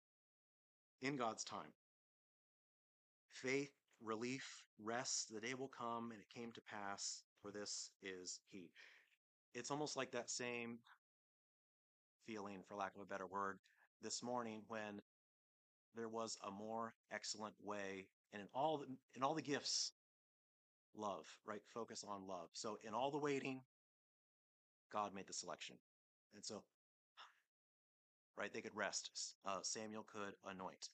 in 1.00 1.16
God's 1.16 1.44
time. 1.44 1.72
Faith, 3.30 3.72
relief, 4.02 4.64
rest, 4.82 5.32
the 5.32 5.40
day 5.40 5.54
will 5.54 5.70
come 5.76 6.10
and 6.10 6.20
it 6.20 6.28
came 6.34 6.52
to 6.52 6.60
pass, 6.60 7.22
for 7.40 7.50
this 7.50 7.90
is 8.02 8.40
He. 8.50 8.70
It's 9.54 9.70
almost 9.70 9.96
like 9.96 10.10
that 10.12 10.30
same 10.30 10.78
feeling, 12.26 12.62
for 12.66 12.74
lack 12.74 12.94
of 12.96 13.02
a 13.02 13.06
better 13.06 13.26
word, 13.26 13.58
this 14.02 14.22
morning 14.22 14.62
when 14.68 15.00
there 15.96 16.08
was 16.08 16.36
a 16.46 16.50
more 16.50 16.94
excellent 17.12 17.54
way 17.62 18.06
and 18.32 18.42
in 18.42 18.48
all 18.54 18.78
the, 18.78 18.86
in 19.16 19.22
all 19.22 19.34
the 19.34 19.42
gifts 19.42 19.92
love 20.96 21.26
right? 21.46 21.62
Focus 21.74 22.04
on 22.08 22.26
love. 22.28 22.48
So 22.54 22.78
in 22.86 22.94
all 22.94 23.10
the 23.10 23.18
waiting 23.18 23.62
god 24.92 25.14
made 25.14 25.26
the 25.26 25.32
selection. 25.34 25.76
And 26.34 26.44
so 26.44 26.62
right? 28.38 28.52
They 28.52 28.60
could 28.62 28.76
rest. 28.76 29.10
Uh, 29.46 29.58
samuel 29.62 30.06
could 30.12 30.34
anoint. 30.50 30.88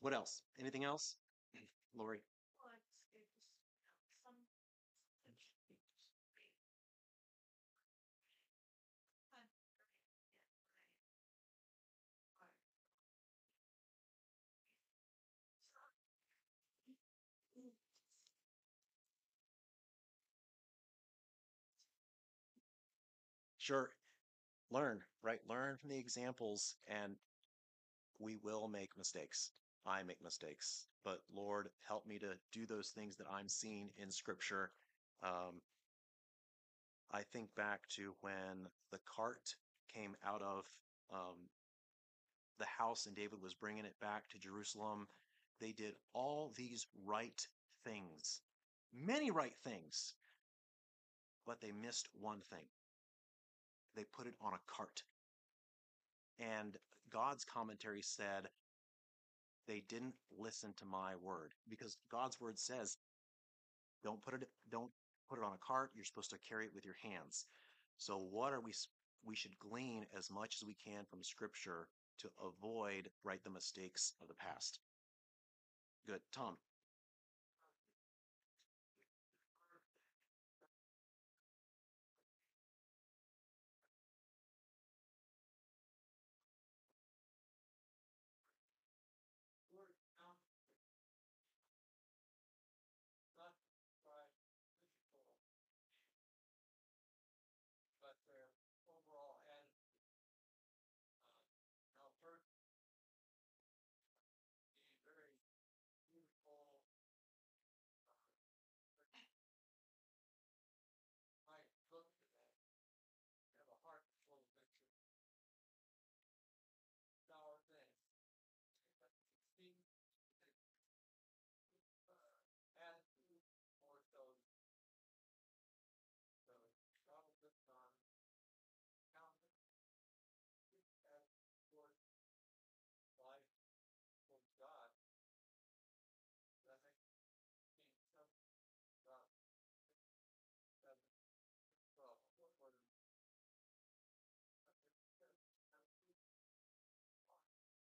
What 0.00 0.14
else? 0.14 0.42
Anything 0.60 0.84
else? 0.84 1.16
Lori 1.96 2.20
Well, 2.58 2.68
it's, 2.76 2.90
it 3.14 3.20
was, 3.20 3.30
you 3.52 3.60
know, 4.00 4.12
some, 4.24 4.36
some 5.24 5.34
should 5.38 5.56
be 5.68 5.76
just 5.94 6.14
be. 6.36 6.46
Fun, 6.80 6.86
right, 9.32 9.50
yeah, 12.42 12.42
right. 12.42 12.52
Right. 15.76 15.92
Mm. 17.58 17.72
Sure 23.62 23.90
learn 24.70 25.00
right 25.22 25.40
learn 25.48 25.76
from 25.76 25.90
the 25.90 25.98
examples 25.98 26.76
and 26.88 27.16
we 28.18 28.36
will 28.42 28.68
make 28.68 28.90
mistakes 28.98 29.52
i 29.86 30.02
make 30.02 30.22
mistakes 30.22 30.86
but 31.04 31.20
lord 31.34 31.68
help 31.86 32.06
me 32.06 32.18
to 32.18 32.34
do 32.52 32.66
those 32.66 32.88
things 32.88 33.16
that 33.16 33.26
i'm 33.32 33.48
seeing 33.48 33.90
in 33.96 34.10
scripture 34.10 34.70
um, 35.22 35.60
I 37.12 37.22
think 37.32 37.54
back 37.54 37.88
to 37.96 38.14
when 38.22 38.68
the 38.90 38.98
cart 39.04 39.54
came 39.94 40.16
out 40.26 40.40
of 40.40 40.64
um, 41.12 41.36
the 42.58 42.64
house 42.64 43.06
and 43.06 43.14
David 43.14 43.42
was 43.42 43.54
bringing 43.54 43.84
it 43.84 44.00
back 44.00 44.28
to 44.30 44.38
Jerusalem. 44.38 45.06
They 45.60 45.72
did 45.72 45.94
all 46.14 46.52
these 46.56 46.86
right 47.04 47.46
things, 47.84 48.40
many 48.94 49.30
right 49.30 49.54
things, 49.62 50.14
but 51.46 51.60
they 51.60 51.72
missed 51.72 52.08
one 52.18 52.40
thing. 52.40 52.64
They 53.94 54.04
put 54.04 54.26
it 54.26 54.34
on 54.40 54.54
a 54.54 54.60
cart. 54.66 55.02
And 56.38 56.76
God's 57.12 57.44
commentary 57.44 58.02
said 58.02 58.48
they 59.68 59.82
didn't 59.88 60.14
listen 60.36 60.74
to 60.78 60.84
my 60.84 61.14
word 61.16 61.52
because 61.68 61.96
God's 62.10 62.40
word 62.40 62.58
says 62.58 62.96
don't 64.02 64.20
put 64.22 64.34
it 64.34 64.48
don't 64.70 64.90
put 65.28 65.38
it 65.38 65.44
on 65.44 65.52
a 65.52 65.66
cart 65.66 65.90
you're 65.94 66.04
supposed 66.04 66.30
to 66.30 66.38
carry 66.48 66.66
it 66.66 66.74
with 66.74 66.84
your 66.84 66.96
hands. 67.02 67.46
So 67.98 68.16
what 68.18 68.52
are 68.52 68.60
we 68.60 68.72
we 69.24 69.36
should 69.36 69.58
glean 69.58 70.06
as 70.16 70.30
much 70.30 70.56
as 70.60 70.66
we 70.66 70.74
can 70.74 71.04
from 71.04 71.22
scripture 71.22 71.86
to 72.18 72.28
avoid 72.44 73.08
right 73.24 73.42
the 73.44 73.50
mistakes 73.50 74.14
of 74.20 74.28
the 74.28 74.34
past. 74.34 74.80
Good. 76.06 76.20
Tom 76.32 76.56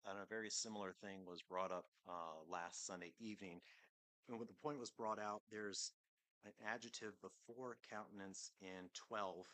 and 0.09 0.18
a 0.18 0.26
very 0.28 0.50
similar 0.50 0.92
thing 0.92 1.20
was 1.26 1.42
brought 1.42 1.72
up 1.72 1.86
uh, 2.09 2.40
last 2.50 2.86
sunday 2.86 3.12
evening 3.20 3.61
and 4.28 4.38
when 4.38 4.46
the 4.46 4.62
point 4.62 4.78
was 4.78 4.90
brought 4.90 5.18
out 5.18 5.42
there's 5.50 5.92
an 6.44 6.52
adjective 6.72 7.14
before 7.22 7.76
countenance 7.90 8.50
in 8.61 8.88
12 9.09 9.46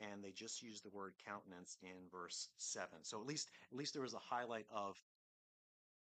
and 0.00 0.22
they 0.22 0.30
just 0.30 0.62
used 0.62 0.84
the 0.84 0.90
word 0.96 1.14
countenance 1.26 1.76
in 1.82 2.08
verse 2.12 2.48
7 2.58 2.88
so 3.02 3.20
at 3.20 3.26
least 3.26 3.50
at 3.72 3.78
least 3.78 3.92
there 3.92 4.02
was 4.02 4.14
a 4.14 4.18
highlight 4.18 4.66
of 4.74 4.96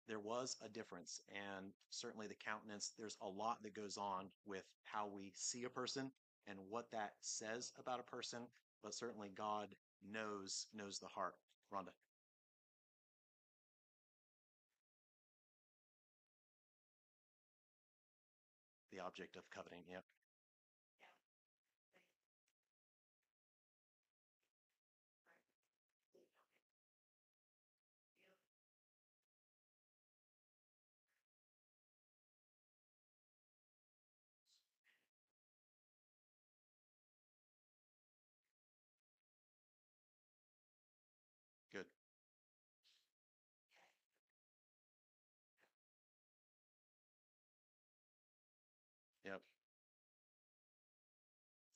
there 0.09 0.21
was 0.21 0.57
a 0.65 0.69
difference 0.69 1.21
and 1.31 1.73
certainly 1.91 2.27
the 2.27 2.35
countenance 2.35 2.93
there's 2.99 3.17
a 3.23 3.29
lot 3.29 3.63
that 3.63 3.75
goes 3.75 3.97
on 3.99 4.27
with 4.47 4.65
how 4.85 5.09
we 5.09 5.33
see 5.35 5.65
a 5.65 5.71
person 5.71 6.11
and 6.47 6.59
what 6.69 6.91
that 6.93 7.13
says 7.21 7.73
about 7.79 8.01
a 8.01 8.11
person 8.11 8.41
but 8.83 8.95
certainly 8.95 9.31
god 9.37 9.69
knows 10.13 10.67
knows 10.75 10.99
the 10.99 11.07
heart. 11.07 11.35
Rhonda 11.73 11.91
the 18.97 19.03
object 19.05 19.37
of 19.37 19.45
coveting 19.55 19.83
yep 19.91 20.05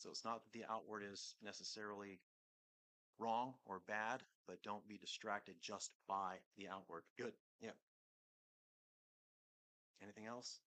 So 0.01 0.09
it's 0.09 0.25
not 0.25 0.43
that 0.45 0.53
the 0.53 0.65
outward 0.71 1.03
is 1.05 1.35
necessarily 1.45 2.21
wrong 3.19 3.53
or 3.67 3.83
bad, 3.87 4.23
but 4.47 4.63
don't 4.63 4.87
be 4.89 4.97
distracted 4.97 5.57
just 5.61 5.91
by 6.09 6.37
the 6.57 6.69
outward. 6.69 7.03
Good. 7.19 7.35
Yep. 7.61 7.77
Anything 10.03 10.25
else? 10.25 10.61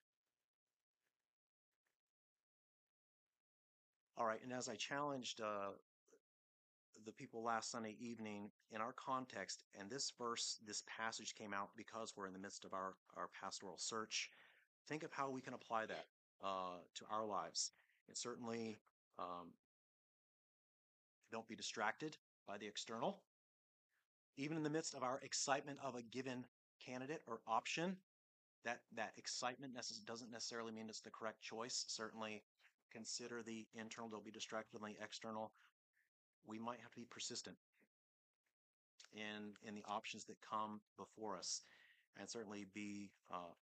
All 4.19 4.27
right. 4.27 4.39
And 4.43 4.53
as 4.53 4.69
I 4.69 4.75
challenged 4.75 5.41
uh, 5.41 5.71
the 7.03 7.11
people 7.11 7.41
last 7.41 7.71
Sunday 7.71 7.95
evening 7.99 8.51
in 8.71 8.81
our 8.81 8.93
context, 8.93 9.63
and 9.79 9.89
this 9.89 10.13
verse, 10.15 10.59
this 10.63 10.83
passage 10.85 11.33
came 11.33 11.55
out 11.55 11.69
because 11.75 12.13
we're 12.15 12.27
in 12.27 12.33
the 12.33 12.39
midst 12.39 12.65
of 12.65 12.73
our, 12.73 12.93
our 13.17 13.29
pastoral 13.41 13.77
search. 13.79 14.29
Think 14.87 15.01
of 15.01 15.11
how 15.11 15.31
we 15.31 15.41
can 15.41 15.55
apply 15.55 15.87
that 15.87 16.05
uh, 16.43 16.77
to 16.93 17.05
our 17.09 17.25
lives. 17.25 17.71
It 18.07 18.17
certainly, 18.17 18.77
um, 19.19 19.53
don't 21.31 21.47
be 21.47 21.55
distracted 21.55 22.17
by 22.47 22.57
the 22.57 22.67
external. 22.67 23.21
Even 24.37 24.57
in 24.57 24.63
the 24.63 24.69
midst 24.69 24.93
of 24.93 25.03
our 25.03 25.19
excitement 25.23 25.79
of 25.83 25.95
a 25.95 26.01
given 26.01 26.45
candidate 26.83 27.21
or 27.27 27.39
option, 27.47 27.97
that 28.65 28.81
that 28.95 29.13
excitement 29.17 29.75
necess- 29.75 30.05
doesn't 30.05 30.31
necessarily 30.31 30.71
mean 30.71 30.87
it's 30.89 31.01
the 31.01 31.09
correct 31.09 31.41
choice. 31.41 31.85
Certainly, 31.87 32.43
consider 32.91 33.43
the 33.43 33.65
internal. 33.73 34.09
Don't 34.09 34.25
be 34.25 34.31
distracted 34.31 34.79
by 34.79 34.89
the 34.89 35.03
external. 35.03 35.51
We 36.45 36.59
might 36.59 36.79
have 36.81 36.91
to 36.91 36.99
be 36.99 37.05
persistent 37.09 37.57
in 39.13 39.53
in 39.67 39.75
the 39.75 39.83
options 39.87 40.25
that 40.25 40.37
come 40.41 40.81
before 40.97 41.37
us, 41.37 41.61
and 42.19 42.29
certainly 42.29 42.65
be 42.73 43.11
uh, 43.31 43.53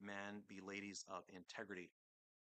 men, 0.00 0.42
be 0.48 0.60
ladies 0.60 1.04
of 1.10 1.24
integrity. 1.34 1.90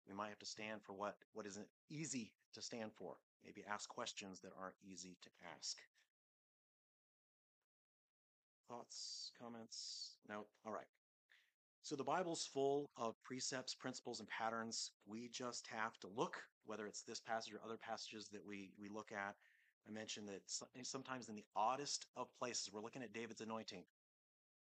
We 0.08 0.14
might 0.14 0.28
have 0.28 0.38
to 0.38 0.46
stand 0.46 0.82
for 0.82 0.94
what 0.94 1.16
what 1.34 1.46
isn't 1.46 1.68
easy 1.90 2.32
to 2.54 2.62
stand 2.62 2.92
for. 2.96 3.16
Maybe 3.44 3.64
ask 3.70 3.88
questions 3.88 4.40
that 4.40 4.52
aren't 4.58 4.74
easy 4.82 5.16
to 5.22 5.30
ask. 5.56 5.76
Thoughts, 8.68 9.32
comments? 9.40 10.16
No. 10.28 10.46
All 10.66 10.72
right. 10.72 10.86
So 11.82 11.96
the 11.96 12.04
Bible's 12.04 12.46
full 12.52 12.90
of 12.96 13.14
precepts, 13.22 13.74
principles, 13.74 14.20
and 14.20 14.28
patterns. 14.28 14.90
We 15.06 15.28
just 15.28 15.66
have 15.68 15.98
to 16.00 16.08
look, 16.14 16.36
whether 16.66 16.86
it's 16.86 17.02
this 17.02 17.20
passage 17.20 17.54
or 17.54 17.60
other 17.64 17.78
passages 17.78 18.28
that 18.32 18.44
we 18.44 18.72
we 18.78 18.88
look 18.88 19.10
at. 19.12 19.36
I 19.88 19.90
mentioned 19.90 20.28
that 20.28 20.42
sometimes 20.82 21.30
in 21.30 21.34
the 21.34 21.46
oddest 21.56 22.06
of 22.14 22.28
places, 22.38 22.70
we're 22.70 22.82
looking 22.82 23.02
at 23.02 23.14
David's 23.14 23.40
anointing, 23.40 23.84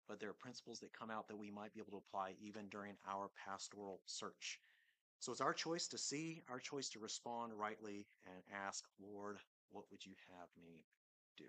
but 0.07 0.21
there 0.21 0.31
are 0.31 0.35
principles 0.35 0.79
that 0.81 0.93
come 0.93 1.11
out 1.11 1.27
that 1.27 1.37
we 1.37 1.51
might 1.51 1.75
be 1.75 1.81
able 1.81 1.99
to 1.99 2.05
apply 2.07 2.35
even 2.41 2.69
during 2.69 2.93
our 3.09 3.29
pastoral 3.45 4.03
search. 4.07 4.61
So 5.19 5.33
it's 5.33 5.41
our 5.41 5.55
choice 5.55 5.89
to 5.89 5.99
see, 5.99 6.43
our 6.49 6.61
choice 6.61 6.89
to 6.91 6.99
respond 6.99 7.53
rightly 7.55 8.07
and 8.27 8.43
ask, 8.67 8.85
Lord, 9.01 9.39
what 9.71 9.85
would 9.91 10.05
you 10.05 10.13
have 10.39 10.49
me 10.63 10.85
do? 11.37 11.45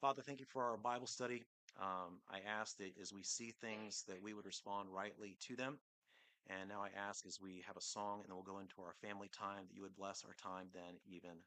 Father, 0.00 0.22
thank 0.22 0.40
you 0.40 0.46
for 0.46 0.62
our 0.64 0.76
Bible 0.76 1.06
study. 1.06 1.44
Um, 1.80 2.20
I 2.30 2.38
ask 2.46 2.76
that 2.78 2.92
as 3.00 3.12
we 3.12 3.22
see 3.22 3.52
things, 3.60 4.04
that 4.06 4.22
we 4.22 4.34
would 4.34 4.46
respond 4.46 4.88
rightly 4.92 5.36
to 5.48 5.56
them. 5.56 5.78
And 6.48 6.68
now 6.68 6.82
I 6.82 6.90
ask 7.08 7.26
as 7.26 7.40
we 7.40 7.64
have 7.66 7.76
a 7.76 7.80
song 7.80 8.20
and 8.20 8.28
then 8.28 8.36
we'll 8.36 8.44
go 8.44 8.60
into 8.60 8.82
our 8.82 8.94
family 9.00 9.30
time, 9.32 9.64
that 9.66 9.74
you 9.74 9.82
would 9.82 9.96
bless 9.96 10.24
our 10.24 10.34
time 10.34 10.68
then 10.74 11.00
even 11.06 11.40